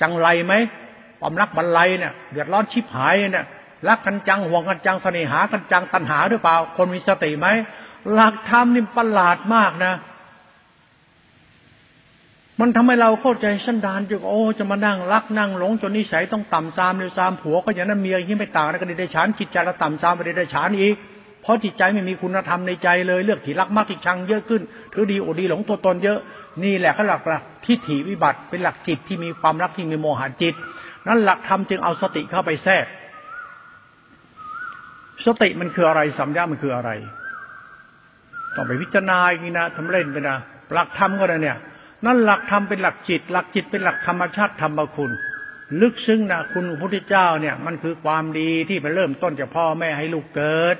[0.00, 0.54] จังไรไหม
[1.20, 3.46] ความรักบรรลัยเนี่ยเดือดร้อนชิบหายเนี่ย
[3.88, 7.48] รักกันจังห่วงกันจังเสน่หากันจังตัณหาหรือเปล่า คนมีสติไหม
[8.12, 9.94] หลักธรรมนี่ประหลาดมากนะ
[12.60, 20.96] มันทำให้เราเข้าใจสันดานจุกโอ้จะมานั่งรักนั่งหลงจนนิสัยต้องต่ำซามเร็วซามผัวก็อย่างนั้นเมียอย่างนี้ไม่ต่างกันได้ฉานจิตใจเราต่ำซามไปได้ฉานอีก
[21.42, 24.62] เพราะจิตใจไม่มีคุณธรรมในใจเลยเลือกที่รักมากที่ชังเยอะขึ้น
[24.92, 26.18] ถือดีอดีหลงตัวตนเยอะ
[26.64, 30.54] นี่แหละเขาหลักหลักทิฏฐิวิบัติเป็นหลักจิตที่มีความรักที่มีโมหะจิต
[31.06, 32.86] นั้นหลักธรรมจึงเอาสติเข้าไปแทรก
[35.26, 36.90] สติมันคืออะไรสัมยามันคืออะไร
[38.54, 40.36] ต้องไปพิจารณาอย่างนี้นะทำเล่นไปนะ
[40.72, 41.58] หลักธรรมก็ได้เนี่ย
[42.06, 45.10] นั่นหลักธรรมเป็นหลักจิต หลักจิตเป็นหลักธรรมชาติธรรมคุณ
[45.80, 50.76] ลึกซึ้งนะคุณพระพุทธเจ้าเนี่ย มันคือความดีที่ไปเริ่มต้นจากพ่อแม่ให้ลูกเกิด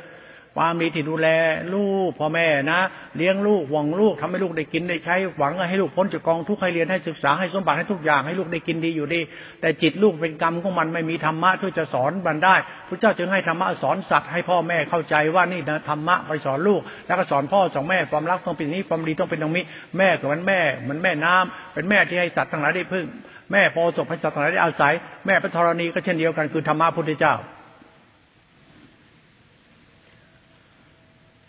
[0.57, 1.29] ความดีที่ดูแล
[1.75, 2.81] ลูกพ่อแม่นะ
[3.17, 9.21] เลี้ยงลูกหวังลูกทำให้ลูกได้กินได้ใช้หวังให้ลูกพ้นจากกองทุกข์ให้เรียนให้ศึกษาให้สมบัติให้ทุกอย่างให้ลูกได้กินดีอยู่ดี
[9.61, 12.55] แต่จิตลูกเป็นกรรมของมันไม่มีธรรมะที่จะสอนมันได้
[12.89, 19.65] พระเจ้าจึงให้ธรรมะสอนสัตว์ให้พ่อแม่เข้าใจว่านี่นะธรรมะไปสอนลูก แล้วก็สอนพ่อสอนแม่ความรักต้องเป็นนี้ความดีต้องเป็นตรงนี้
[19.99, 23.07] แม่กับมันแม่เหมือนแม่น้ำเป็นแม่ที่ให้สัตว์ทั้งหลายได้พึ่ง
[23.53, 24.93] แม่พอศพให้สัตว์ทั้งหลายได้อาศัย
[25.27, 27.35] แม่เป็นธรณีก็เช่นเดียวกันคือธรรมะพุทธเจ้า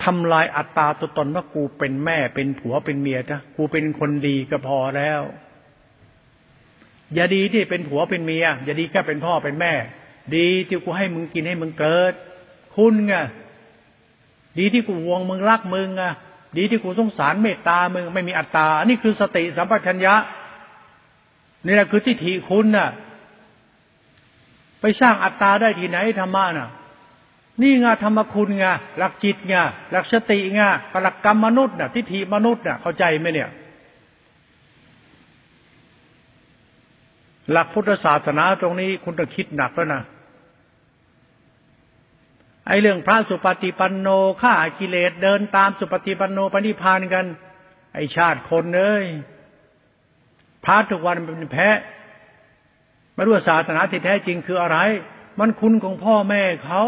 [0.04, 5.22] ทำลายอัตตาตัวตนว่ากูเป็นแม่เป็นผัวเป็นเมียนะกูเป็นคนดีก็พอแล้ว
[7.14, 9.74] อย่าดีที่เป็นผัวเป็นเมีย อย่าดีแค่เป็นพ่อเป็นแม่
[10.36, 12.14] ดีที่กูให้มึงกินให้มึงเกิด
[12.76, 13.14] คุณไง
[14.60, 16.04] ดีที่กูวงมึงรักมึงไง
[16.58, 20.16] ดีที่กูสงสารเมตตามึงไม่มีอัตตาอันนี้คือสติสัมปชัญญะ
[21.66, 22.90] นี่แหละคือทิฏฐิคุณน่ะ
[24.82, 26.70] ไปสร้างอัตตาได้ที่ไหนธรรมะน่ะ
[27.62, 28.66] นี่ไงธรรมคุณไง
[28.98, 29.56] หลักจิตไง
[29.92, 30.62] หลักสติไง
[31.04, 33.50] หลักกรรมมนุษย์น่ะทิฏฐิมนุษย์น่ะเข้าใจไหมเนี่ย
[37.52, 40.04] หลักพุทธศาสนาตรงนี้คุณต้องคิดหนักแล้วนะ
[42.68, 44.08] ไอ้เรื่องพระสุปฏิปันโน
[44.42, 47.26] ฆ่ากิเลสเดินตามสุปฏิปันโนปณิพานกัน
[47.94, 49.06] ไอชาติคนเอ้ย
[50.66, 51.70] พระทุกวันเป็นแพ้
[53.14, 54.78] ไม่รู้ศาสนาที่แท้จริงคืออะไร
[55.40, 56.84] มันคุณของพ่อแม่เขา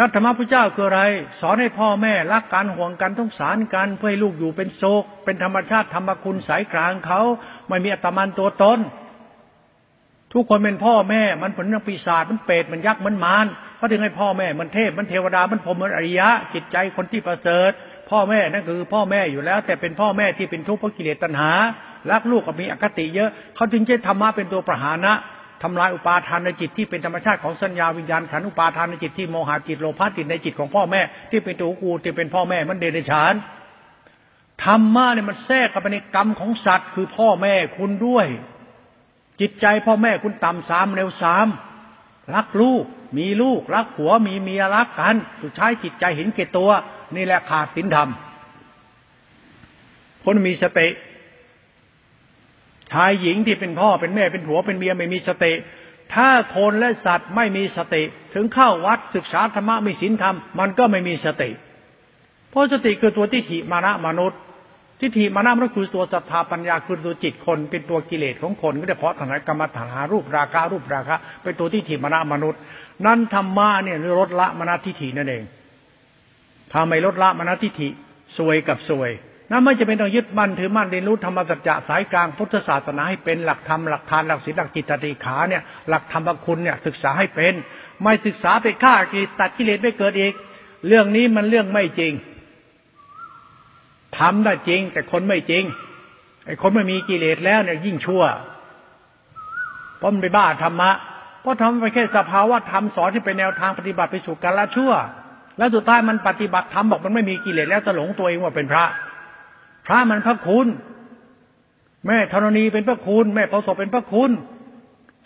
[0.00, 1.02] รัฐธรรมพุทธเจ้าคืออะไร
[1.40, 7.20] สอนให้พ่อแม่รักกันห่วงกันต้องสารกันเพื่อให้ลูกอยู่เป็นโศก เป็นธรรมชาติธรรมคุณสายกลางเขา
[7.68, 8.78] ไม่มีอัตมันตัวตน
[10.32, 17.70] ทุกคนเป็นพ่อแม่มันผลนักปีศาจมันเปรตมันยักษ์มันมารเขาถึงให้พ่อแม่มันเทพมันเทวดามันพรมมันอริยะ จิตใจคนที่ประเสริฐ
[18.10, 21.52] พ่อแม่นั่นคือพ่อแม่อยู่แล้ว แต่เป็นพ่อแม่ที่เป็นทุกข์เพราะกิเลสตัณหา
[22.10, 25.12] รักลูกก็มีอคติเยอะเขาจึงใช้ธรรมะเป็นตัวประหานะ
[25.62, 31.00] ทำลายอุปาทานในจิตที่เป็นธรรมชาติของสัญญาวิญญาณขันอุปาทานในจิตที่โมหะจิตโลภะจิตในจิตของพ่อแม่
[31.30, 33.34] ที่เป็นตัวกูที่เป็นพ่อแม่มันเดรัจฉาน
[34.64, 38.26] ธรรมะเนี่ยมันแทรกกับไปในกรรมของสัตว์คือพ่อแม่คุณด้วย
[39.40, 41.46] จิตใจพ่อแม่คุณต่ำสามเร็วสาม
[42.34, 42.84] รักลูก
[43.18, 46.70] มีลูก รักผัวมีเมียรักกันสุดท้ายจิตใจเห็นเกตตัว
[47.16, 48.08] นี่แหละขาดศีลธรรม
[50.24, 50.88] คนมีสติ
[52.92, 55.52] ชายหญิงที่เป็นพ่อเป็นแม่เป็นผัวเป็นเมียไม่มีสติ
[56.14, 58.02] ถ้าคนและสัตว์ไม่มีสติ
[58.34, 61.50] ถึงเข้าวัดศึกษาธรรมะมีศีลธรรมมันก็ไม่มีสติ
[62.50, 64.40] เพราะสติคือตัวทิฏฐิมานะมนุษย์
[65.00, 72.60] ทิฏฐิมานะมนุษย์คือตัวศรัทธาปัญญาคือตัวจิตคน เป็นตัวกิเลสของคนก็ได้เพราะฐานกรรมฐานหารูปราคารูปราคะเป็นตัวทิฏฐิมานะมนุษย์
[73.06, 75.44] นั่นธรรมะเนี่ยลดละมณทิฏฐินั่นเอง
[76.72, 77.88] ถ้าไม่ลดละมณทิฏฐิ
[78.38, 79.10] สวยกับสวย
[79.50, 87.54] นั่นไม่จะเป็นต้องยึดมั่นถือมั่นเรียนรู้ธรรมสัจจะสายกลางพุทธศาสนาให้เป็นหลักธรรมหลักทานหลักศีลหลักจิตติขาเนี่ยหลักธรรมคุณเนี่ยศึกษาให้เป็น
[88.02, 90.34] ไม่ศึกษาไปฆ่ากิเลสตัดกิเลสไม่เกิดอีก
[90.86, 92.12] เรื่องนี้มันเรื่องไม่จริง
[94.18, 95.64] ทำได้จริง แต่คนไม่จริง
[96.46, 98.22] ไอ้คนไม่มีกิเลสแล้วเนี่ยยิ่งชั่ว
[99.98, 100.90] เพราะมันไปบ้าธรรมะ
[101.40, 104.92] เพราะทำไปแค่สภาวะธรรมสอนที่เป็นแนวทางปฏิบัติไปสู่การละชั่ว
[105.58, 108.84] แล้วสุดท้ายมันปฏิบัติธรรมบอกมันไม่มีกิเลสแล้วจะหลงตัวเองว่าเป็นพระ
[109.86, 110.66] พระมันพระคุณ
[112.06, 114.30] แม่ธรณีเป็นพระคุณ แม่ประสบเป็นพระคุณ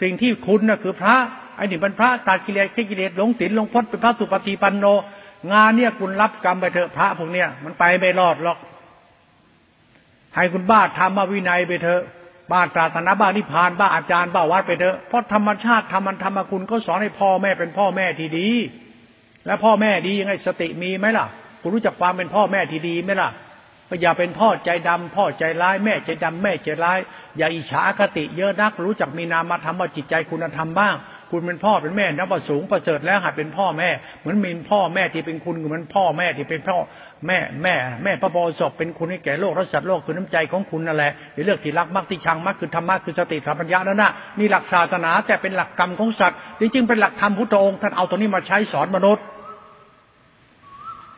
[0.03, 1.17] สิ่งที่คุณน่ะคือพระ
[1.57, 4.87] ไอ้นี่เป็นพระตัดกิเลสกิเลสหลงศีลหลงพจน์เป็นพระสุปฏิปันโน
[5.53, 8.59] งานเนี่ยคุณรับกรรมไปเถอะพระพวกเนี้ยมันไปไม่รอดหรอก
[10.35, 12.03] ให้คุณบ้าทำมวินัยไปเถอะ
[12.53, 18.49] บ้าศาสนาบ้านิพานบ้าอาจารย์บ้าวัดไปเถอะเพราะธรรมชาติธรรมันธรรมคุณก็สอนให้พ่อแม่เป็นพ่อแม่ที่ดี
[19.47, 21.27] แล้วพ่อแม่ดียังไงสติมีไหมล่ะ
[21.61, 23.31] คุณรู้จักความเป็นพ่อแม่ที่ดีไหมล่ะ
[24.03, 26.99] อย่าเป็นพ่อใจดำพ่อใจร้าย แม่ใจดำแม่ใจร้าย
[27.39, 30.97] อย่าอิจฉาคติเยอะนัก รู้จักมีนามธรรมว่าจิตใจคุณธรรมบ้าง
[31.31, 36.79] คุณเป็นพ่อเป็นแม่นับว่าสูงประเสริฐแล้วหัดเป็นพ่อแม่เหมือนมีพ่อแม่ที่เป็นคุณเหมือนพ่อแม่ที่เป็นพ่อ
[37.27, 37.75] แม่แม่
[38.05, 49.25] แม่พระบรศพเป็นคุณให้แก่โลกรัสัตว์โลกคือน้ำใจของคุณนั่นแหละในเรื่องที่รักมักที่ชังมักคือธรรมะคือสติสัมปัญญานั่นน่ะนี่หลักศาสนาแต่เป็นหลักกรรมของสัตว์จริงๆเป็นหลักธรรมพุทธองค์ท่านเอาตัวนี้มาใช้สอนมนุษย์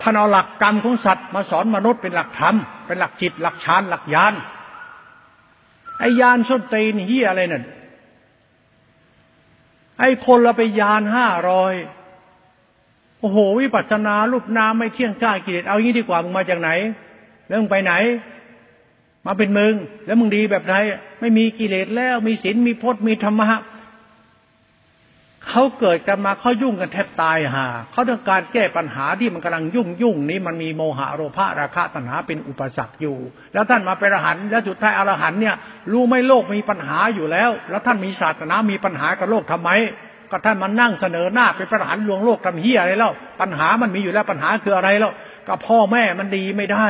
[0.02, 2.54] ท่านเอาหลักกรรมของสัตว์มาสอนมนุษย์เป็นหลักธรรม
[2.86, 4.34] เป็นหลักจิต หลักฌานหลักญาณ
[5.98, 7.64] ไอ้ยานส้นตีนเฮียอะไรนั่น
[9.98, 11.74] ไอ้คนละไปยานห้าร้อย
[13.20, 16.70] โอ้โห วิปัสสนารูปนามไม่เที่ยงกล้ากิเลสเอางี้ดีกว่ามึงมาจากไหน
[17.46, 17.92] แล้วมึงไปไหน
[19.26, 19.74] มาเป็นมึง
[20.06, 20.74] แล้วมึงดีแบบไหน
[21.20, 23.48] ไม่มีกิเลสแล้ว มีศีลมีพจน์มีธรรมะ
[25.48, 33.16] เขาเกิดกันมาเขายุ่งกันแทบตายหาเขาต้องการแก้ปัญหาที่มันกำลังยุ่งยุ่งนี้มันมีโมหะโลภะราคะตัณหาเป็นอุปสรรคอยู่
[33.52, 35.54] แล้วท่านมาเป็นอรหันต์แล้วสุดท้ายอรหันต์เนี่ย
[35.92, 39.70] รู้ไม่โลกมีปัญหาอยู่แล้ว แล้วท่านมีศาสนามีปัญหากับโลกทำไม
[40.30, 45.12] ก็ท่านมานั่งเสนอหน้าเป็นพระอรหันต์ลวงโลกทำเฮียอะไรแล้วปัญหามันมีอยู่แล้วปัญหาคืออะไรแล้ว
[45.48, 46.86] ก็พ่อแม่มันดีไม่ได้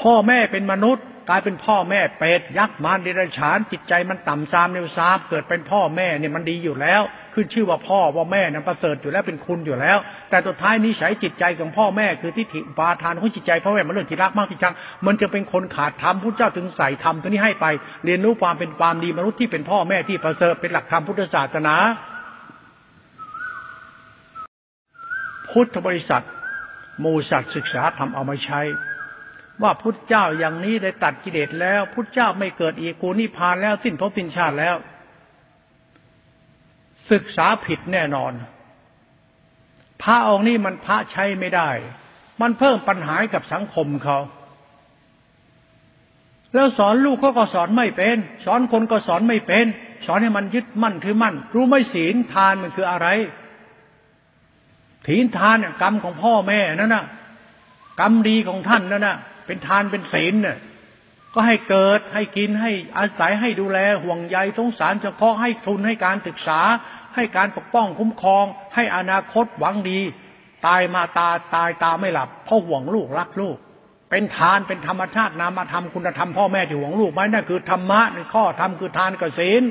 [0.00, 7.02] พ่อแม่เป็นมนุษย์ กลายเป็นพ่อแม่เป็ดยักษ์มารเดรัจฉานจิตใจมันต่ำซามเร็วซามเกิดเป็นพ่อแม่เนี่ยมันดีอยู่แล้ว
[7.34, 9.98] ขึ้นชื่อว่าพ่อว่าแม่นั้นประเสริฐอยู่แล้วเป็นคุณอยู่แล้ว
[10.30, 14.74] แต่สุดท้ายนิสัยจิตใจของพ่อแม่คือทิฏฐิปาทานของจิตใจพ่อแม่มันเรื่องที่รักมากที่ชัง
[15.06, 17.66] มันจะเป็นคนขาดธรรมพุทธเจ้าถึงใส่ธรรมตัวนี้ให้ไป
[18.04, 21.76] เรียนรู้ความเป็นความดีมนุษย์ที่เป็นพ่อแม่ที่ประเสริฐเป็นหลักธรรมพุทธศาสนา
[25.50, 26.24] พุทธบริษัท
[27.04, 28.60] มูสัตศึกษาทำเอามาใช้
[29.62, 34.76] ว่าพุทธเจ้าอย่างนี้ได้ตัดกิเลสแล้ว พุทธเจ้าไม่เกิดอีกกูนิพานแล้วสิ้นภพสิ้นชาติแล้ว
[37.12, 38.32] ศึกษาผิดแน่นอน
[40.02, 41.70] พระองค์นี้มันพระใช้ไม่ได้
[42.40, 44.18] มันเพิ่มปัญหากับสังคมเขา
[46.54, 49.66] แล้วสอนลูกเขาก็สอนไม่เป็น สอนคนก็สอนไม่เป็น
[50.06, 53.08] สอนให้มันยึดมั่นถือมั่น รู้ไม่ศีลทานมันคืออะไร
[55.06, 57.04] ถีนทานกรรมของพ่อแม่นั่นน่ะ
[58.00, 59.16] กรรมดีของท่านนั่นน่ะ
[59.46, 60.58] เป็นทานเป็นศีลเนี่ย
[61.34, 66.60] ก็ให้เกิดให้กินให้อาศัยให้ดูแลห่วงใยสงสารเฉพาะให้ทุนให้การศึกษา
[67.14, 70.00] ให้การปกป้องคุ้มครอง ให้อนาคตหวังดี
[70.66, 73.56] ตายมาตาตายตาไม่หลับเพราะห่วงลูกรักลูก
[74.10, 79.62] เป็นทานเป็นธรรมชาตินามธรรมคุณธรรมพ่อแม่ที่ห่วงลูกไหมนั่นคือธรรมะในข้อธรรมคือทานกับศีล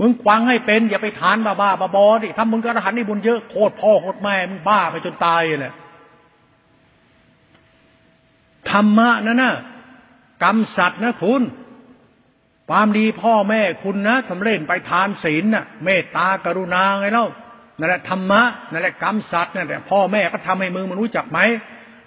[0.00, 5.72] มึงควังให้เป็นอย่าไปทานบ้าบ้าบอดิถ้ามึงกระหันนี่บุญเยอะโคตรพ่อโคตรแม่มึงบ้าไปจนตายเลย
[8.70, 9.54] ธรรมะนั่นนะ
[10.44, 11.42] กรรมสัตว์นะคุณ
[12.70, 17.26] ความดีพ่อแม่คุณนะทำเล่นไปทานศีลน่ะ เมตตากรุณาไงเล่า
[17.78, 21.40] นั่นแหละธรรมะนั่นแหละกรรมสัตว์นั่นแหละพ่อแม่ก็ทำให้มึงมันรู้จักไหม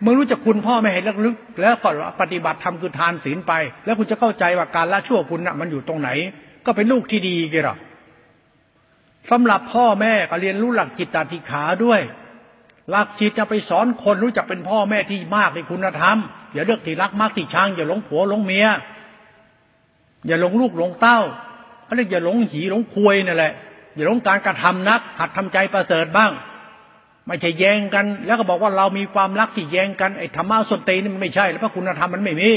[0.05, 1.89] มึงรู้จักคุณพ่อแม่เห็นลึกๆแล้วก็
[2.21, 3.53] ปฏิบัติทำคือทานศีลไป
[3.85, 6.09] แล้วคุณจะเข้าใจว่าการละชั่วคุณน่ะมันอยู่ตรงไหน
[6.65, 7.75] ก็เป็นลูกที่ดีกี่หรอ
[9.31, 12.01] สำหรับพ่อแม่ก็เรียนรู้หลักจิตตติขาด้วย
[12.89, 16.17] หลักจิตจะไปสอนคนรู้จักเป็นพ่อแม่ที่มากในคุณธรรม
[16.53, 18.67] อย่าเลือกที่รักมากที่ชังอย่าหลงผัวหลงเมีย
[20.27, 21.19] อย่าหลงลูกหลงเต้า
[21.85, 23.53] เขาเรียกอย่าหลงหีหลงควยนั่นแหละ
[23.95, 26.31] อย่าหลงการกระทำนัก หัดทำใจประเสริฐบ้าง
[27.27, 32.51] ไม่ใช่แย่งกัน แล้วก็บอกว่าเรามีความรักที่แย่งกันไอ้ธรรมะสตีนี่มันไม่ใช่แล้วพระคุณธรรมมันไม่มี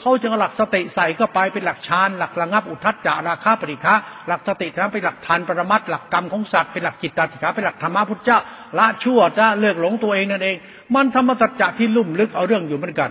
[0.00, 3.94] เขาจึงหลักสติใส่ก็ไปเป็นหลักฌานหลักระงับอุทัจจาราคาปริฆะ
[4.28, 8.38] หลักสติทั้งเป็นหลักทานปรมัตหลักกรรมของสัตว์เป็นหลักจิตตติขาเป็นหลักธรรมะพุทธเจ้า
[8.78, 10.56] ละชั่วจะเลิกหลงตัวเองนั่นเอง
[10.94, 13.10] มันธรรมสัจจะที่ลุ่มลึกเอาเรื่องอยู่เหมือนกัน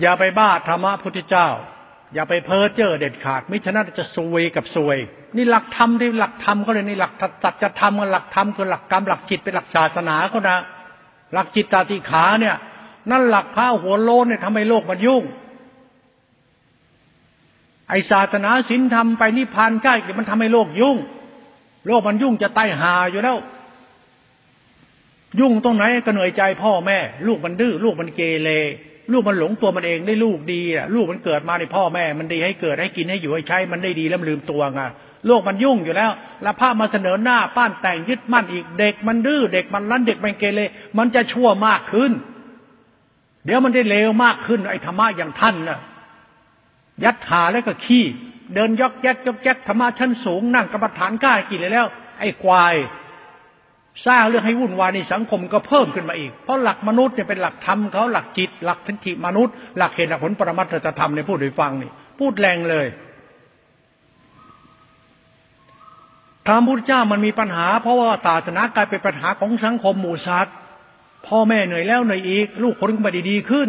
[0.00, 1.48] อย่าไปบ้าธรรมะพุทธเจ้า
[2.14, 4.98] อย่าไปเพ้อเจ้อเด็ดขาด มิฉะนั้นจะซวยกับซวย
[5.36, 7.12] นี่หลักธรรมที่หลักธรรมก็เลยนี่หลัก
[7.44, 10.58] สัจธรรมกับหลักธรรมคือหลักกรรมหลักจิตเป็นหลักศาสนาก็นะ
[11.32, 12.56] หลักจิตตาติขาเนี่ย
[13.10, 15.22] นั่นหลักข้าหัวโลนเนี่ยทำให้โลกมันยุ่ง
[17.88, 20.96] ไอศาสนาศีลธรรมไปนิพพานใกล้มันทำให้โลกยุ่ง
[21.86, 23.38] โลกมันยุ่งจะตายหาอยู่แล้ว
[25.40, 28.50] ยุ่งตรงไหนก็เหนื่อยใจพ่อแม่ ลูกมันดื้อลูกมันเกเร
[29.12, 34.80] ลูกมันหลงตัวมันเองได้ลูกดีอะลูกมันเกิดมาในพ่อแม่ มันดีให้เกิดให้กินให้อยู่ให้ใช้มันได้ดีแล้วมันลืมตัวไง
[35.26, 36.10] โลกมันยุ่งอยู่แล้ว
[36.42, 40.60] แล้วพระมาเสนอหน้าป้านแต่งยึดมั่นอีกเด็กมันดื้อเด็กมันรั้นเด็กมันเกเร
[40.98, 42.12] มันจะชั่วมากขึ้น
[43.44, 45.78] เดี๋ยวมันได้เลวมากขึ้นไอ้ธรรมะอย่างท่านน่ะ
[47.04, 48.04] ยัดหาแล้วก็ขี้
[48.54, 51.86] เดินยอกแยกยกแยกธรรมะชั้นสูงนั่งกรรมฐานกล้ากินเลยแล้ว
[52.20, 52.74] ไอ้ควาย
[54.06, 62.86] สร้างเรื่องให้วุ่นวายในสังคมก็เพิ่มขึ้นมาอีก เพราะหลักมนุษย์เนี่ยเป็นหลักธรรมเขาหลักจิต หลักทิฏฐิมนุษย์ หลักเหตุหลักผลปรมัตถธรรมในพูดโดยฟังนี่พูดแรงเลย
[66.46, 70.54] ธรรมพุทธเจ้ามันมีปัญหา เพราะว่าศาสนากลายเป็นปัญหาของสังคมหมู่สัตว์
[71.26, 73.68] พ่อแม่เหนื่อยแล้วเหนื่อยอีก ลูกคนก็ไม่ดีดีขึ้น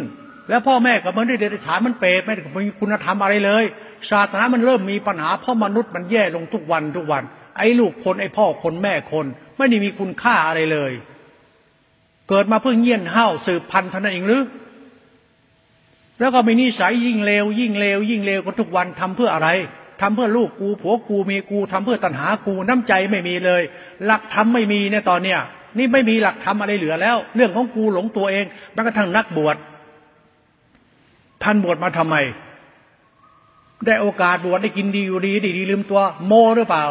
[0.50, 3.64] แล้วพ่อแม่ก็มันได้เดรัจฉานมันเปรตไม่ได้มีคุณธรรมอะไรเลย
[4.10, 7.24] ศาสนามันเริ่มมีปัญหาเพราะมนุษย์มันแย่ลงทุกวันทุกวัน
[7.58, 9.26] ไอ้ลูกคนไอ้พ่อคนแม่คน
[9.58, 10.92] ไม่ได้มีคุณค่าอะไรเลย
[12.30, 14.44] เกิดมาเพื่อเงี่ยนห้าสืบพันธุ์เท่านั้นเองหรือ
[16.20, 19.50] แล้วก็มีนิสัยยิ่งเลวยิ่งเลวยิ่งเลวก็ทุกวันทำเพื่ออะไร
[20.02, 23.62] ทำเพื่อลูกกูผัวกูเมียกูทำเพื่อตัณหากูน้ำใจไม่มีเลย
[24.06, 25.40] หลักธรรมไม่มีเนี่ยตอนเนี้ย
[25.78, 29.56] นี่ไม่มีหลักธรรมอะไรเหลือแล้ว เรื่องของกูหลงตัวเองแม้กระทั่งนักบวช
[31.44, 32.16] ท่านบวชมาทำไม
[33.86, 36.86] ได้โอกาสบวชได้กินดีอยู่ดีดีดีลืมตัว โมหรือเปล่า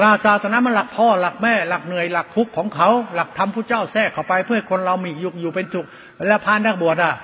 [0.00, 5.86] ราศาสนามันหลักพ่อหลักแม่หลักเหนื่อยหลักทุกข์ของเขา หลักธรรมผู้เจ้าแทรกเข้าไป เพื่อคนเรามีอยู่อยู่เป็นสุข
[6.28, 7.14] แล้วพานนักบวชอะ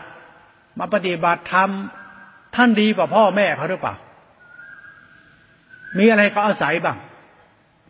[0.79, 1.71] มาปฏิบัติธรรม
[2.57, 3.95] ท่านดีกว่าพ่อแม่เขาหรือเปล่า
[5.99, 6.97] มีอะไรก็อาศัยบ้าง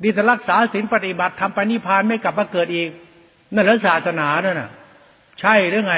[0.02, 2.88] ดีแต่รักษาศีลปฏิบัติทำไปนิพพานไม่กลับมาเกิดอีก
[3.54, 4.70] นั่นแหละศาสนาเนี่ยนะ
[5.40, 5.96] ใช่หรือไง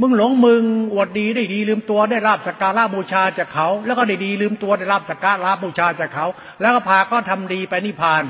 [0.00, 6.26] มึงหลงมึงอวดดีได้ดีลืมตัวได้รับสักการะบูชาจากเขา แล้วก็ได้ดีลืมตัวได้รับสักการะบูชาจากเขา
[6.60, 8.24] แล้วก็พาก็ทำดีไปนิพพาน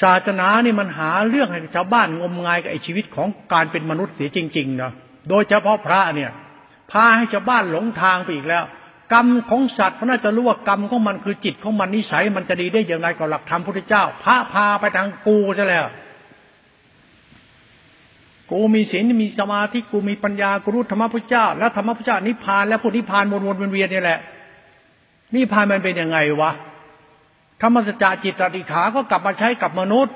[0.00, 4.92] ศาสนานี่มันหาเรื่องให้ชาวบ้านงมงายกับไอชีวิตของการเป็นมนุษย์เสียจริงๆเนาะ
[5.28, 6.30] โดยเฉพาะพระเนี่ย
[6.92, 8.64] พาให้ชาวบ้านหลงทางไปอีกแล้ว
[9.12, 15.86] กรรมของสัตว์มันน่าจะรู้ว่ากรรมของมันคือจิตของมันนิสัยมันจะดีได้อย่างไรกับหลักธรรมพุทธเจ้า พระพาไปทางกูจะแล้ว
[18.50, 24.18] กูมีศีลมีสมาธิกูมีปัญญากูรู้ธรรมพุทธเจ้าแล้วธรรมพุทธเจ้านิพพานแล้วพุทธิพานวนวนเวียนนี่แหละ
[25.34, 26.52] นิพพานมันเป็นยังไงวะ
[27.62, 30.14] ธรรมสัจจจิตติขาก็กลับมาใช้กับมนุษย์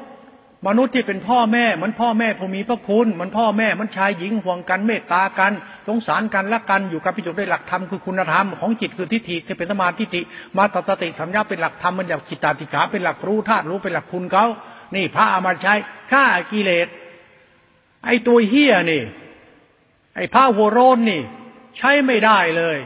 [0.68, 5.52] มนุษย์ที่เป็นพ่อแม่เหมือนพ่อแม่ผู้มีพระคุณเหมือนพ่อแม่มันชายหญิงห่วงกันเมตตากัน
[5.88, 10.20] สงสารกันละกันอยู่กับพิจุได้หลักธรรมคือคุณธรรมของจิตคือทิฏฐิที่เป็นสมาธิิ
[10.56, 14.46] มาตตติสัมยาเป็นหลักธรรมมันอย่างจิตติขาเป็นหลักรู้ธาตุรู้เป็นหลักคุณเขา
[14.94, 15.74] นี่พระเอามาใช้
[16.12, 16.88] ฆ่ากิเลส
[18.06, 19.02] ไอ้ตัวเฮียนี่
[20.16, 21.22] ไอ้ผ้าหัวโรนนี่
[21.78, 22.78] ใช้ไม่ได้เลย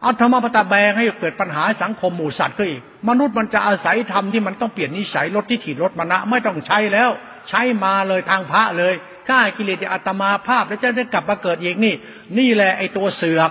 [0.00, 7.10] เอาธรรมปตะแบงให้เกิดปัญหาสังคมหมู่สัตว์ก็อีก มนุษย์มันจะอาศัยธรรมที่มันต้องเปลี่ยนนิสัยลดที่ถีลดมณะไม่ต้องใช้แล้ว
[7.48, 8.94] ใช้มาเลยทางพระเลย
[9.28, 11.94] ฆ่ากิเลสอัตมาภาพ แล้วจะได้กลับมาเกิดอีกนี่
[12.38, 13.50] นี่แหละไอ้ตัวเสือก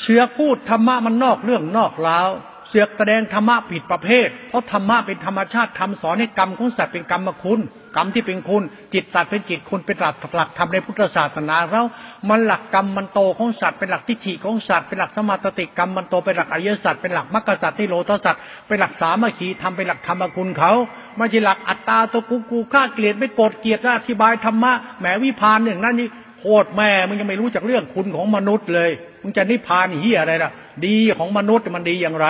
[0.00, 2.30] เสือกพูดธรรมะมันนอกเรื่องนอกราว
[2.68, 7.60] เสือกแสดงธรรมะผิดประเภท เพราะธรรมะเป็นธรรมชาติทำสอนให้กรรมของสัตว์เป็นกรรมคุณ
[7.96, 8.62] กรรมที่เป็นคุณ
[8.94, 11.82] จิตสัตว์เป็นจิตคุณเป็นหลักหลักธรรมในพุทธศาสนาเรา
[12.28, 20.72] มันหลักกรรมมันโตของสัตว์เป็นหลักทิฏฐิของสัตว์เป็นหลักสมาติกรรมมันโตเป็นหลักอริยสัตว์เป็นหลักมรรคสัตว์ที่โลทสัตว์เป็นหลักสามัคคีทำเป็นหลักธรรมคุณเขา
[21.16, 26.08] ไม่ใช่หลักอัตตาตัวกูกูฆ่าเกลียดไม่โกรธเกลียดอธิบายธรรมะแหมวิพานหนึ่งนั่นนี่
[26.40, 28.90] โคตรแม่มึงยังไม่รู้จักเรื่องคุณของมนุษย์เลย
[29.22, 30.52] มึงจะนิพพานเฮียอะไรล่ะ
[30.86, 32.28] ดีของมนุษย์มันดีอย่างไร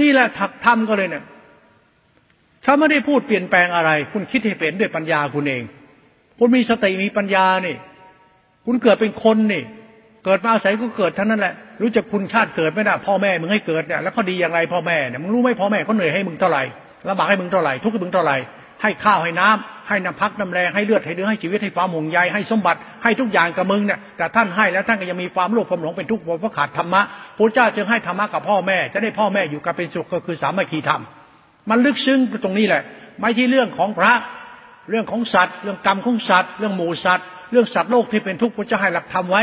[0.00, 1.24] นี่แหละถักทำก็เลยเนี่ย
[2.64, 5.62] ฉันไม่ได้พูดเปลี่ยนแปลงอะไร คุณคิดให้เป็นด้วยปัญญาคุณเอง
[6.38, 7.76] คุณมีสติมีปัญญานี่
[8.66, 9.62] คุณเกิดเป็นคนนี่
[10.24, 16.62] เกิดมาอาศัยก็เกิดเท่านั้นแหละ รู้จักคุณชาติเกิดไม่ได้พ่อแม่มึงให้เกิดเนี่ยแล้วเขาดีอย่างไรพ่อแม่เนี่ยมึงรู้ไหมพ่อแม่เขาเหนื่อยให้มึงเท่าไหร่
[17.08, 18.36] ลำบากให้มึงเท่าไหร่ทุกข์ให้มึงเท่าไหร่
[18.82, 27.02] ให้ข้าวให้น้ำ ให้น้ำพักน้ำแรงให้เลือดให้เนื้อให้ชีวิตให้ความห่วงใยให้สมบัติให้ทุกอย่างกับมึงเนี่ยแต่ท่านให้แล้วท่านก็ยังมีความโลภความหลงเป็นทุกข์เพราะขาดธรรมะ
[27.38, 31.02] พระเจ้าจึงให้ธรรมะกับพ่อแม่ จะได้พ่อแม่อยู่กับเป็นสุขก็คือสามัคคีธรรม
[31.70, 32.82] มันลึกซึ้งตรงนี้แหละ
[33.20, 34.12] ไม่ใช่เรื่องของพระ
[34.90, 39.42] เรื่องของสัตว์ เรื่องกรรมของสัตว์ เรื่องหมูสัตว์ เรื่องสัตว์โลกที่เป็นทุกข์พระเจ้าให้หลักธรรมไว้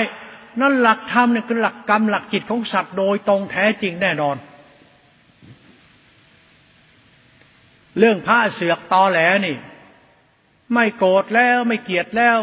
[0.61, 4.35] นั่นหลักธรรมเนี่ยคือหลักกรรมหลักจิตของสัตว์โดยตรงแท้จริงแน่นอน
[7.99, 9.55] เรื่องพระเสือกตอแหลนี่
[10.73, 12.37] ไม่โกรธแล้วไม่เกลียดแล้ว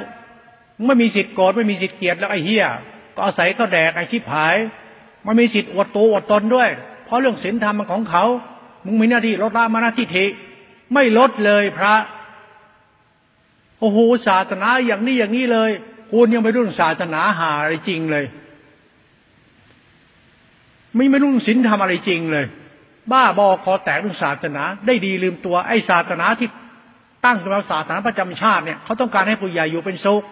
[0.85, 2.67] ไม่มีสิทธิ์โกรธไม่มีสิทธิ์เกลียดแล้วไอ้เหี้ย
[3.15, 4.57] ก็อาศัยก็แดกไอ้ชิบหาย
[5.27, 6.69] มันมีสิทธิ์อวดตัวอวดตนด้วย
[7.05, 8.25] เพราะเรื่องศีลธรรมมันของเขา
[8.85, 10.27] มึงมีหน้าที่ลดละมานาทิฐิ
[10.95, 11.95] ไม่ลดเลยพระ
[13.81, 15.71] โอ้โหศาสนาอย่างนี้อย่างนี้เลย
[16.13, 18.25] คุณยังไม่รู้ศาสนาหาอะไรจริงเลย
[20.95, 22.47] ไม่ไม่รู้ศีลธรรมอะไรจริงเลย
[23.13, 26.49] บ้าบอคอแตกรื่องศาสนา ได้ดีลืมตัวไอ้ศาสนาที่
[27.25, 30.23] ตั้งตัวศาสนาประจำชาติเนี่ยเขาต้องการให้ผู้ใหญ่อยู่เป็นสุข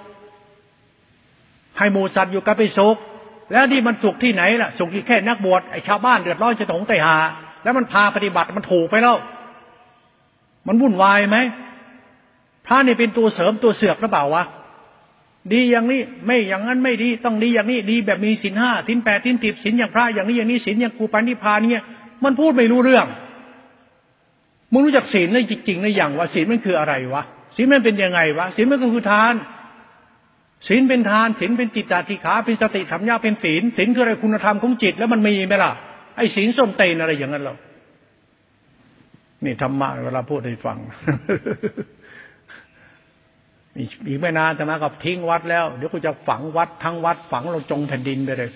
[1.79, 2.97] ให้หมูสัตว์อยู่กันไปสุข
[3.53, 7.17] แล้วที่มันสุขที่ไหนล่ะสุขที่แค่นักบวชไอ้ชาวบ้านเดือดร้อนจะถงไตหา
[7.63, 9.17] แล้วมันพาปฏิบัติมันถูกไปแล้ว
[10.67, 11.39] มันวุ่นวายไหม
[12.67, 14.45] พระนี่เป็นตัวเสริมตัวเสือกหรือเปล่าวะ
[15.53, 21.85] ดีอย่างนี้ไม่อย่างนั้นไม่ดีต้องดีอย่างนี้ดีแบบมีสินห้าสินแปดสินสิบสินอย่างพระอย่างนี้อย่างนี้สินอย่างกูปานิพานเนี่ย
[22.25, 23.07] มันพูดไม่รู้เรื่อง
[24.73, 27.23] มึงรู้จักศีลเลยจริงๆนอย่างว่าศีลมันคืออะไรวะ
[27.57, 29.35] ศีลมันเป็นยังไงวะศีลมันก็คือทาน
[30.69, 35.73] ศีลเป็นทานศีลเป็นจิตตาธิขาเป็นสติธรรมญาเป็นศีลศีลคืออะไรคุณธรรมของจิต แล้วมันมีไหมล่ะ
[36.17, 37.57] ไอ้ศีลส้มเตนอะไรอย่างนั้นหรอ
[39.45, 40.79] นี่ธรรมะเวลาพูดให้ฟัง
[44.07, 48.51] อีกไม่นานจะมากับทิ้งวัดแล้วเดี๋ยวกูจะฝังวัดทั้งวัดฝังลงจงแผ่นดินไปเลย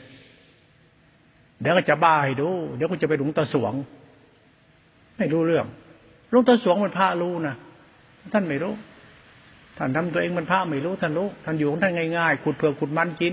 [1.60, 3.72] เดี๋ยวก็จะบ้าให้ดู เดี๋ยวกูจะไปหลงตาสวง
[5.18, 5.66] ไม่รู้เรื่อง
[6.32, 7.54] ลวงตาสวงมันพระรู้นะ
[8.32, 8.74] ท่านไม่รู้
[9.78, 13.32] ท่านทำตัวเองมันพระไม่รู้ท่านรู้ท่านอยู่ของท่านง่ายๆขุดเผือกขุดมันกิน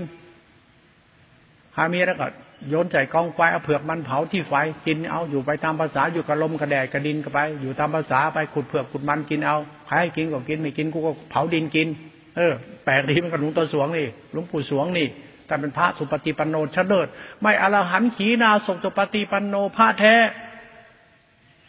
[1.76, 2.26] หามีแล้วก็
[2.70, 4.54] โยนใส่กองไฟเอาเผือกมันเผาที่ไฟ
[4.86, 11.88] กินเอาอยู่ไปตามภาษาอยู่กับลมกระแดดกระดินก็ไป อยู่ตามภาษาไปขุดเผือกขุดมันกินเอาใครให้กินก็กินไม่กินกูก็เผาดินกิน
[12.36, 12.52] เออ
[12.84, 15.06] แปลกดีมันกับหลวงตาสวงนี่หลวงปู่สวงนี่
[15.46, 17.08] แต่เป็นพระสุปฏิปันโนชเลิศ
[17.42, 20.14] ไม่อรหันขีนาสงตุปฏิปันโนพระแท้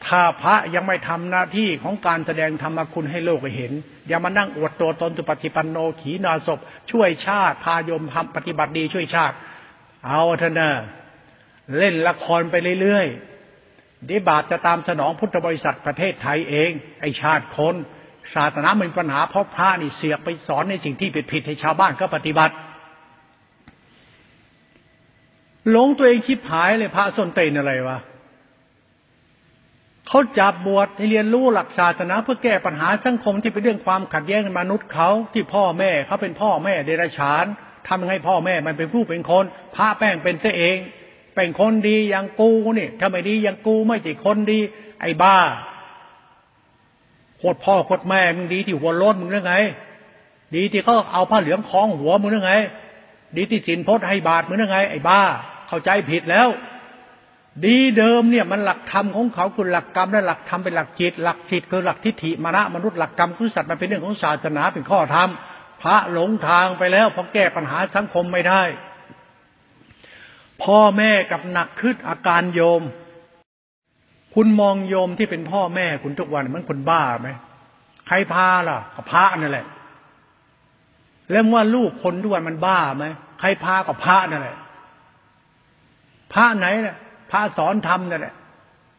[0.08, 3.74] ถ้าพระยังไม่ทำหน้าที่ของการแสดงธรรมคุณให้โลกเห็น
[4.08, 6.60] อย่ามานั่งอวดตัวตนสุปฏิปันโนขีนาศพ
[6.92, 9.36] ช่วยชาติ พายมทำปฏิบัติดีช่วยชาติ
[10.08, 10.70] เอาเถอะนะ
[11.78, 16.72] เล่นละครไปเรื่อยๆดิบาทจะตามสนองพุทธบริษัทประเทศไทยเอง
[17.02, 17.76] ไอชาติคน
[18.36, 22.56] ศาสนามีปัญหาเพราะพระนี่เสียไปสอนในสิ่งที่ผิดผิดให้ชาวบ้านก็ปฏิบัติ
[25.72, 27.98] หลงตัวเองคิดหายเลยพระส้นเตนอะไรวะ
[30.08, 37.46] เขาจับบวชให้เรียนรู้หลักศาสนาเพื่อแก้ปัญหาสังคมที่เป็นเรื่องความขัดแย้งในมนุษย์เขาที่พ่อแม่เขาเป็นพ่อแม่เดรัจฉาน
[37.88, 39.46] ทำให้พ่อแม่มันเป็นผู้เป็นคน
[39.76, 40.78] พระแป้งเป็นเสเอง
[41.36, 44.60] เป็นคนดีอย่างกูนี่ถ้าไม่ดีอย่างกูไม่ใช่คนดี
[45.02, 45.38] ไอ้บ้า
[47.38, 49.56] โคตรพ่อโคตรแม่มึงดีที่หัวล้นมึงหรือไง
[50.56, 52.54] ดีที่เขาเอาผ้าเหลืองคล้องหัวมึงหรือไง
[53.38, 55.22] ดีที่สินพจน์ให้บาทมึงหรือไง ไอ้บ้า
[55.68, 56.48] เข้าใจผิดแล้ว
[57.64, 65.30] ดีเดิมเนี่ยมันหลักธรรมของเขาคือหลักกรรมและหลักธรรมเป็นหลักจิต หลักจิตคือหลักทิฏฐิมรณะมนุษย์หลักกรรมคือสัตว์มันเป็นเรื่องของศาสนาเป็นข้อธรรม
[65.82, 68.62] พระหลงทางไปแล้วพราะแก้ปัญหาสังคมไม่ได้
[70.64, 72.82] พ่อแม่กับหนักขึ้นอาการโยม
[74.34, 77.30] คุณมองโยมที่เป็นพ่อแม่คุณทุกวันมันคนบ้าไหม
[78.08, 79.66] ใครพาล่ะก็พระนั่นแหละ
[81.32, 83.06] แล้วว่าลูกคนทุกวันมันบ้าไหม
[83.40, 84.58] ใครพาก็พระนั่นแหละ
[86.34, 86.98] พระไหนเนี่ย
[87.32, 88.36] พระสอนธรรมนั่นแหละ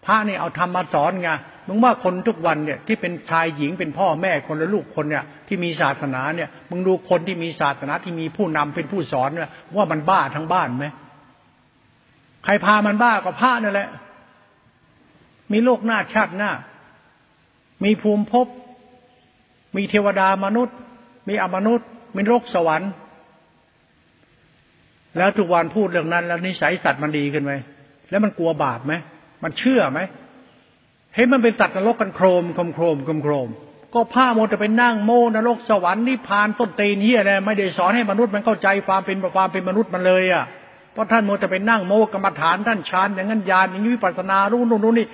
[0.05, 1.31] พระนี่เอาธรรมมาสอนไง
[1.67, 10.87] มึงว่าคนทุกวันเนี่ยที่เป็นชายหญิงเป็นพ่อแม่คนและลูกคนเนี่ยที่มีศาสนาเนี่ยมึงดูคนที่มีศาสนาที่มีผู้นำเป็นผู้สอนเนี่ยว่ามันบ้าทั้งบ้านไหม
[12.45, 13.89] ใครพามันบ้าก็พระนั่นแหละ
[15.53, 16.51] มีโลกหน้าชาติหน้า
[17.85, 18.47] มีภูมิภพ
[19.77, 20.77] มีเทวดามนุษย์
[21.29, 22.91] มีอมนุษย์ มีโลกสวรรค์
[25.17, 27.53] แล้วทุกวันพูดเรื่องนั้น แล้วนิสัยสัตว์มันดีขึ้นไหม
[28.11, 28.93] แล้วมันกลัวบาปไหม
[29.43, 30.01] มันเชื่อไหม
[31.15, 33.49] เห็นมันเป็นสัตว์นรกกันโครมโครมโครมโครมโครม
[33.95, 40.45] ก็ผ้าโมจะไปนั่งโมนรกสวรรค์นิพพานต้นเตนเฮียอะไรไม่ได้สอนให้มนุษย์มันเข้าใจความเป็นความเป็นมนุษย์มันเลยอะ
[40.93, 45.07] เพราะท่านโมจะไปนั่งโมกรรมฐานท่านฌานอย่างนั้นญาณอย่างนี้วิปัสนารู้นู่นรู้นี่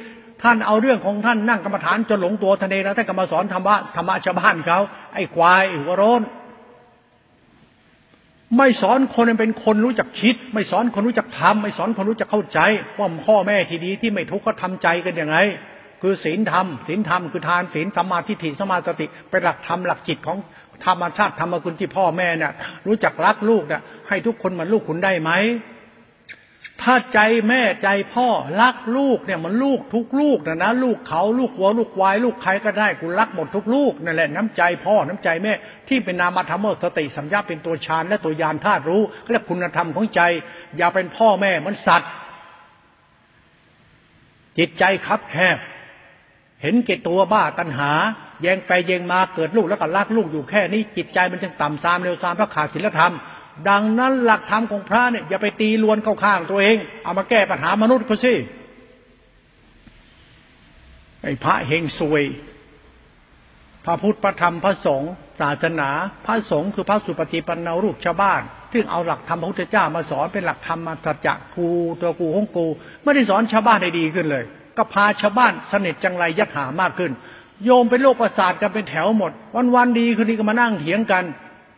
[0.42, 4.78] ท่านเอาเรื่องของท่านนั่งกรรมฐานจนหลงตัวทะเลแล้วท่านก็มาสอนธรรมะธรรมะชาวบ้านเขา
[5.14, 6.20] ไอ้ควายหัวร้อน
[8.58, 12.60] ไม่สอนคนเป็นคนรู้จักคิด ไม่สอนคนรู้จักทำไม่สอนคนรู้จักเข้าใจ
[12.98, 15.36] ว่าพ่อแม่ที่ดีที่ไม่ทุกข์เขาทำใจกันยังไง
[16.02, 20.38] คือศีลธรรมศีลธรรมคือทานศีลสมาทิฏฐิสมาสติเป็นหลักธรรมหลักจิตของ
[20.84, 22.52] ธรรมชาติธรรมคุณที่พ่อแม่เนี่ย
[22.86, 25.30] รู้จักรักลูกเนี่ยให้ทุกคนมันลูกคุณได้ไหม
[26.82, 28.28] ถ้าใจแม่ใจพ่อ
[28.60, 35.52] รักลูกเนี่ยมันลูกทุกลูกนะนะลูกเขาลูกวัวลูกควายลูกใครก็ได้กูรักหมดทุกลูกนั่นแหละน้ำใจพ่อน้ำใจแม่
[35.88, 40.20] ที่เป็นนามธรรมสติสัมยาเป็นตัวฌานและตัวยานธาตุรู้และคุณธรรมของใจ
[40.76, 42.10] อย่าเป็นพ่อแม่มันสัตว์
[44.58, 45.58] จิตใจคับแคบ
[46.62, 47.92] เห็นเกตตัวบ้าตัณหา
[48.42, 53.14] แยงไปแยงมาเกิดลูกแล้วก็รักลูกอยู่แค่นี้จิตใจมันจึงต่ำซามเร็วซามเพราะขาดศีลธรรม
[53.68, 58.34] ดังนั้นหลักธรรมของพระเนี่ยอย่าไปตีลวนเข้าข้างตัวเอง เอามาแก้ปัญหามนุษย์เขาสิ
[61.22, 62.24] ไอ้พระเฮงซวย
[63.84, 65.90] พระพุทธพระธรรมพระสงฆ์ศาสนา
[66.26, 68.42] พระสงฆ์คือพระสุปฏิปันนาลูกชาวบ้าน
[68.72, 71.68] ซึ่งเอาหลักธรรมพระพุทธเจ้ามาสอนเป็นหลักธรรมมาสัจจะกู
[72.00, 72.66] ตัวกูของกู
[73.02, 74.44] ไม่ได้สอนชาวบ้านให้ดีขึ้นเลย
[74.76, 77.12] ก็พาชาวบ้านสนิทจังไรยัดหามากขึ้น
[77.64, 81.24] โยมเป็นโรคประสาทกันเป็นแถวหมด วันวันดีคืนดีก็มานั่งเถียงกัน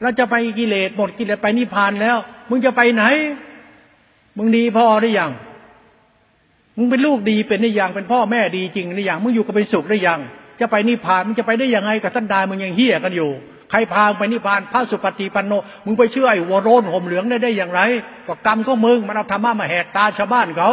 [0.03, 2.17] เราจะไปกิเลสหมดกิเลสไปนิพพานแล้ว
[2.51, 3.05] มึงจะไปไหน
[4.37, 5.33] มึงดีพอได้ยัง
[6.77, 10.21] มึงเป็นลูกดีเป็นได้ยังเป็นพ่อแม่ดีจริงได้ยังมึงอยู่กับเป็นสุขได้ยัง
[10.61, 13.31] จะไปนิพพานมึงจะไปได้ยังไงกับท่านดามึงยังเฮี้ยกันอยู่
[13.71, 15.53] ใครพาไปนิพพานพระสุปฏิปันโน
[15.85, 17.81] มึงไปเชื่อไอ้วโรนห่มเหลืองได้ได้อย่างไร
[18.27, 20.71] ก็กรรมก็มึงมันเอาธรรมะมาแหกตาชาวบ้านเขา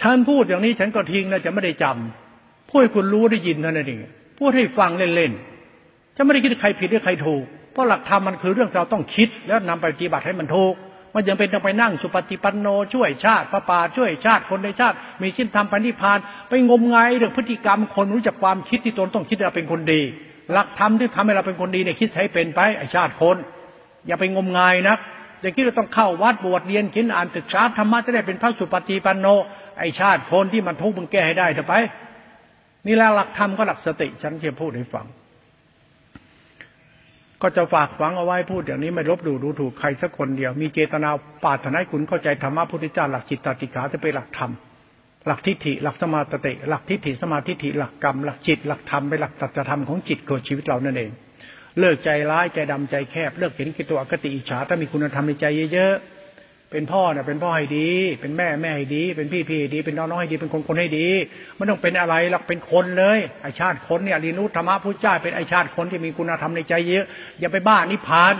[0.00, 2.27] ฉันพูดอย่างนี้ฉันก็ทิ้งแล้วจะไม่ได้จำ
[2.68, 4.00] พูดให้คุณรู้ได้ยินเท่านั้นเอง
[4.38, 10.74] พูดให้ฟังเล่นๆจะไม่ได้คิดใครผิดหรือใครถูก เพราะหลักธรรมมันคือเรื่องเราต้องคิด แล้วนำไปปฏิบัติให้มันถูก
[11.14, 20.00] มันยังเป็นต้องไปนั่งสุปฏิปันโนช่วยชาติพระป่าช่วยชาติคนในชาติ มีชิ้นทำปณิพาน ไปงมงายเรื่องพฤติกรรมคนรู้จักความคิดที่ตนต้องคิดเราเป็นคนดี
[20.52, 23.36] หลักธรรมที่ทำให้เราเป็นคนดีเนี่ยคิดให้เป็นไปไอชาติคน
[24.06, 24.96] อย่าไปงมงายนะ
[25.42, 29.26] อย่าคิดว่าต้องเข้าวัดบวชเรียนกินอ่านศึกษาธรรมะจะได้เป็นพระสุปฏิปันโน
[29.78, 31.74] ไอชาติคนที่มันทุกข์มันแก้ให้ได้เถอะไป
[32.88, 35.06] นี่แหละหลักธรรมก็หลักสติ ฉันจะพูดให้ฟัง
[37.42, 41.08] ก็จะฝากฝังเอาไว้พูดอย่างนี้ไม่ลบดูดูถูกใครสักคนเดียว มีเจตนา
[41.44, 44.52] ปาถนาคุณเข้าใจธรรมะพุทธเจ้าหลักจิตตติขาจะเป็นหลักธรรม
[45.26, 51.10] หลักทิฏฐิหลักสมาติหลักทิฏฐิสมาธิฐิหลักกรรมหลักจิตหลักธรรมเป็นหลักตัจธรรมของจิตของชีวิตเรานั่นเอง
[51.78, 55.94] เลิกใจร้ายใจดำใจแคบ เลิกเห็นกิตัวอคติอิจฉาถ้ามีคุณธรรมในใจเยอะ
[56.72, 57.90] เป็นพ่อเนี่ยเป็นพ่อให้ดี
[58.20, 61.08] เป็นแม่แม่ให้ดี เป็นพี่พี่ให้ดี เป็นน้องน้องให้ดี เป็นคนคนให้ดี
[61.56, 67.04] ไม่ต้องเป็นอะไรหรอกเป็นคนเลยไอชาติคนเนี่ยรีนุธรรมะพุทธเจ้าเป็นไอชาติคนที่มีคุณธรรมในใจเยอะ
[67.40, 68.34] อย่าไปบ้านิพพาน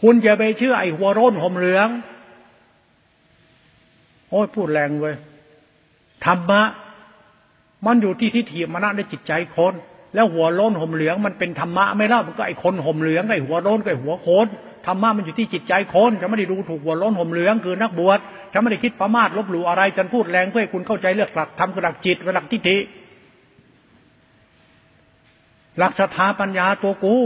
[0.00, 1.88] คุณอย่าไปเชื่อไอหัวร้นห่มเหลือง
[4.30, 5.16] โอ้ยพูดแรงเว้ย
[6.26, 6.62] ธรรมะ
[7.86, 9.74] มันอยู่ที่ทิฏฐิมรณะในจิตใจคน
[10.14, 14.48] แล้วหัวโล้นห่มเหลืองมันเป็นธรรมะไม่เล่ามันก็ไอคนห่มเหลืองไอหัวโล้นไอหัวคน
[14.86, 18.18] ธรรมะมันอยู่ที่จิตใจคนจะไม่ได้ดูถูกหัวล้นห่มเหลืองคือนักบวช
[18.52, 22.78] จะไม่ได้คิดประมาทลบหลู่อะไรฉันพูดแรงเพื่อให้คุณเข้าใจเลือกหลักธรรมคือหลักจิตหลักทิฏฐิ
[25.78, 27.16] หลักศรัทธาปัญญาตัวกู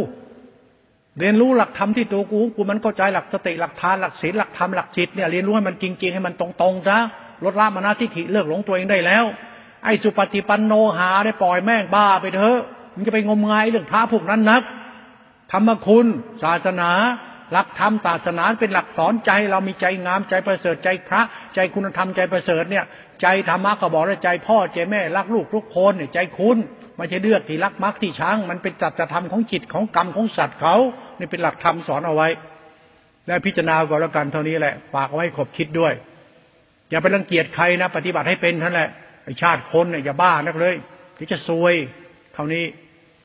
[1.18, 6.98] เรียนรู้หลักธรรมที่ตัวกู กูมันเข้าใจหลักสติหลักทานหลักศีลหลักธรรมหลักจิตเนี่ยเรียนรู้ให้มันจริงๆให้มันตรงๆซะ
[7.44, 9.24] ลดละมานาทิฏฐิเลิกหลงตัวเองได้แล้ว
[9.84, 12.58] ไอ้สุปฏิปันโนหาได้ปล่อยแม่งบ้าไปเถอะ
[12.94, 14.62] มันจะไปงมงายเรื่องท้าพวกนั้นนัก
[15.52, 16.06] ธรรมคุณ
[16.42, 16.90] ศาสนา
[17.52, 21.22] หลักธรรมศาสนาเป็นหลักสอนใจเรามีใจงามใจประเสริฐใจพระ
[21.54, 22.84] ใจคุณธรรมใจประเสริฐเนี่ย
[23.22, 26.58] ใจธรรมะก็บอกว่าใจพ่อใจแม่รักลูกทุกคนเนี่ยใจคุณ
[26.96, 30.76] ไม่ใช่เลือกที่รักมักที่ช้าง มันเป็นจัตธรรมของจิตของกรรมของสัตว์เขา
[31.18, 32.28] นี่เป็นหลักธรรมสอนเอาไว้
[33.26, 35.92] และพิจารณาก่อนแล้วกันเท่านี้แหละฝากไว้ขบคิดด้วย
[36.90, 38.88] อย่าไปรังเกียจใครนะ ปฏิบัติให้เป็นท่านแหละ
[39.24, 40.74] ไอชาติคนเนี่ยอย่าบ้านักเลย
[41.18, 41.74] ที่จะซวย
[42.34, 42.64] เท่านี้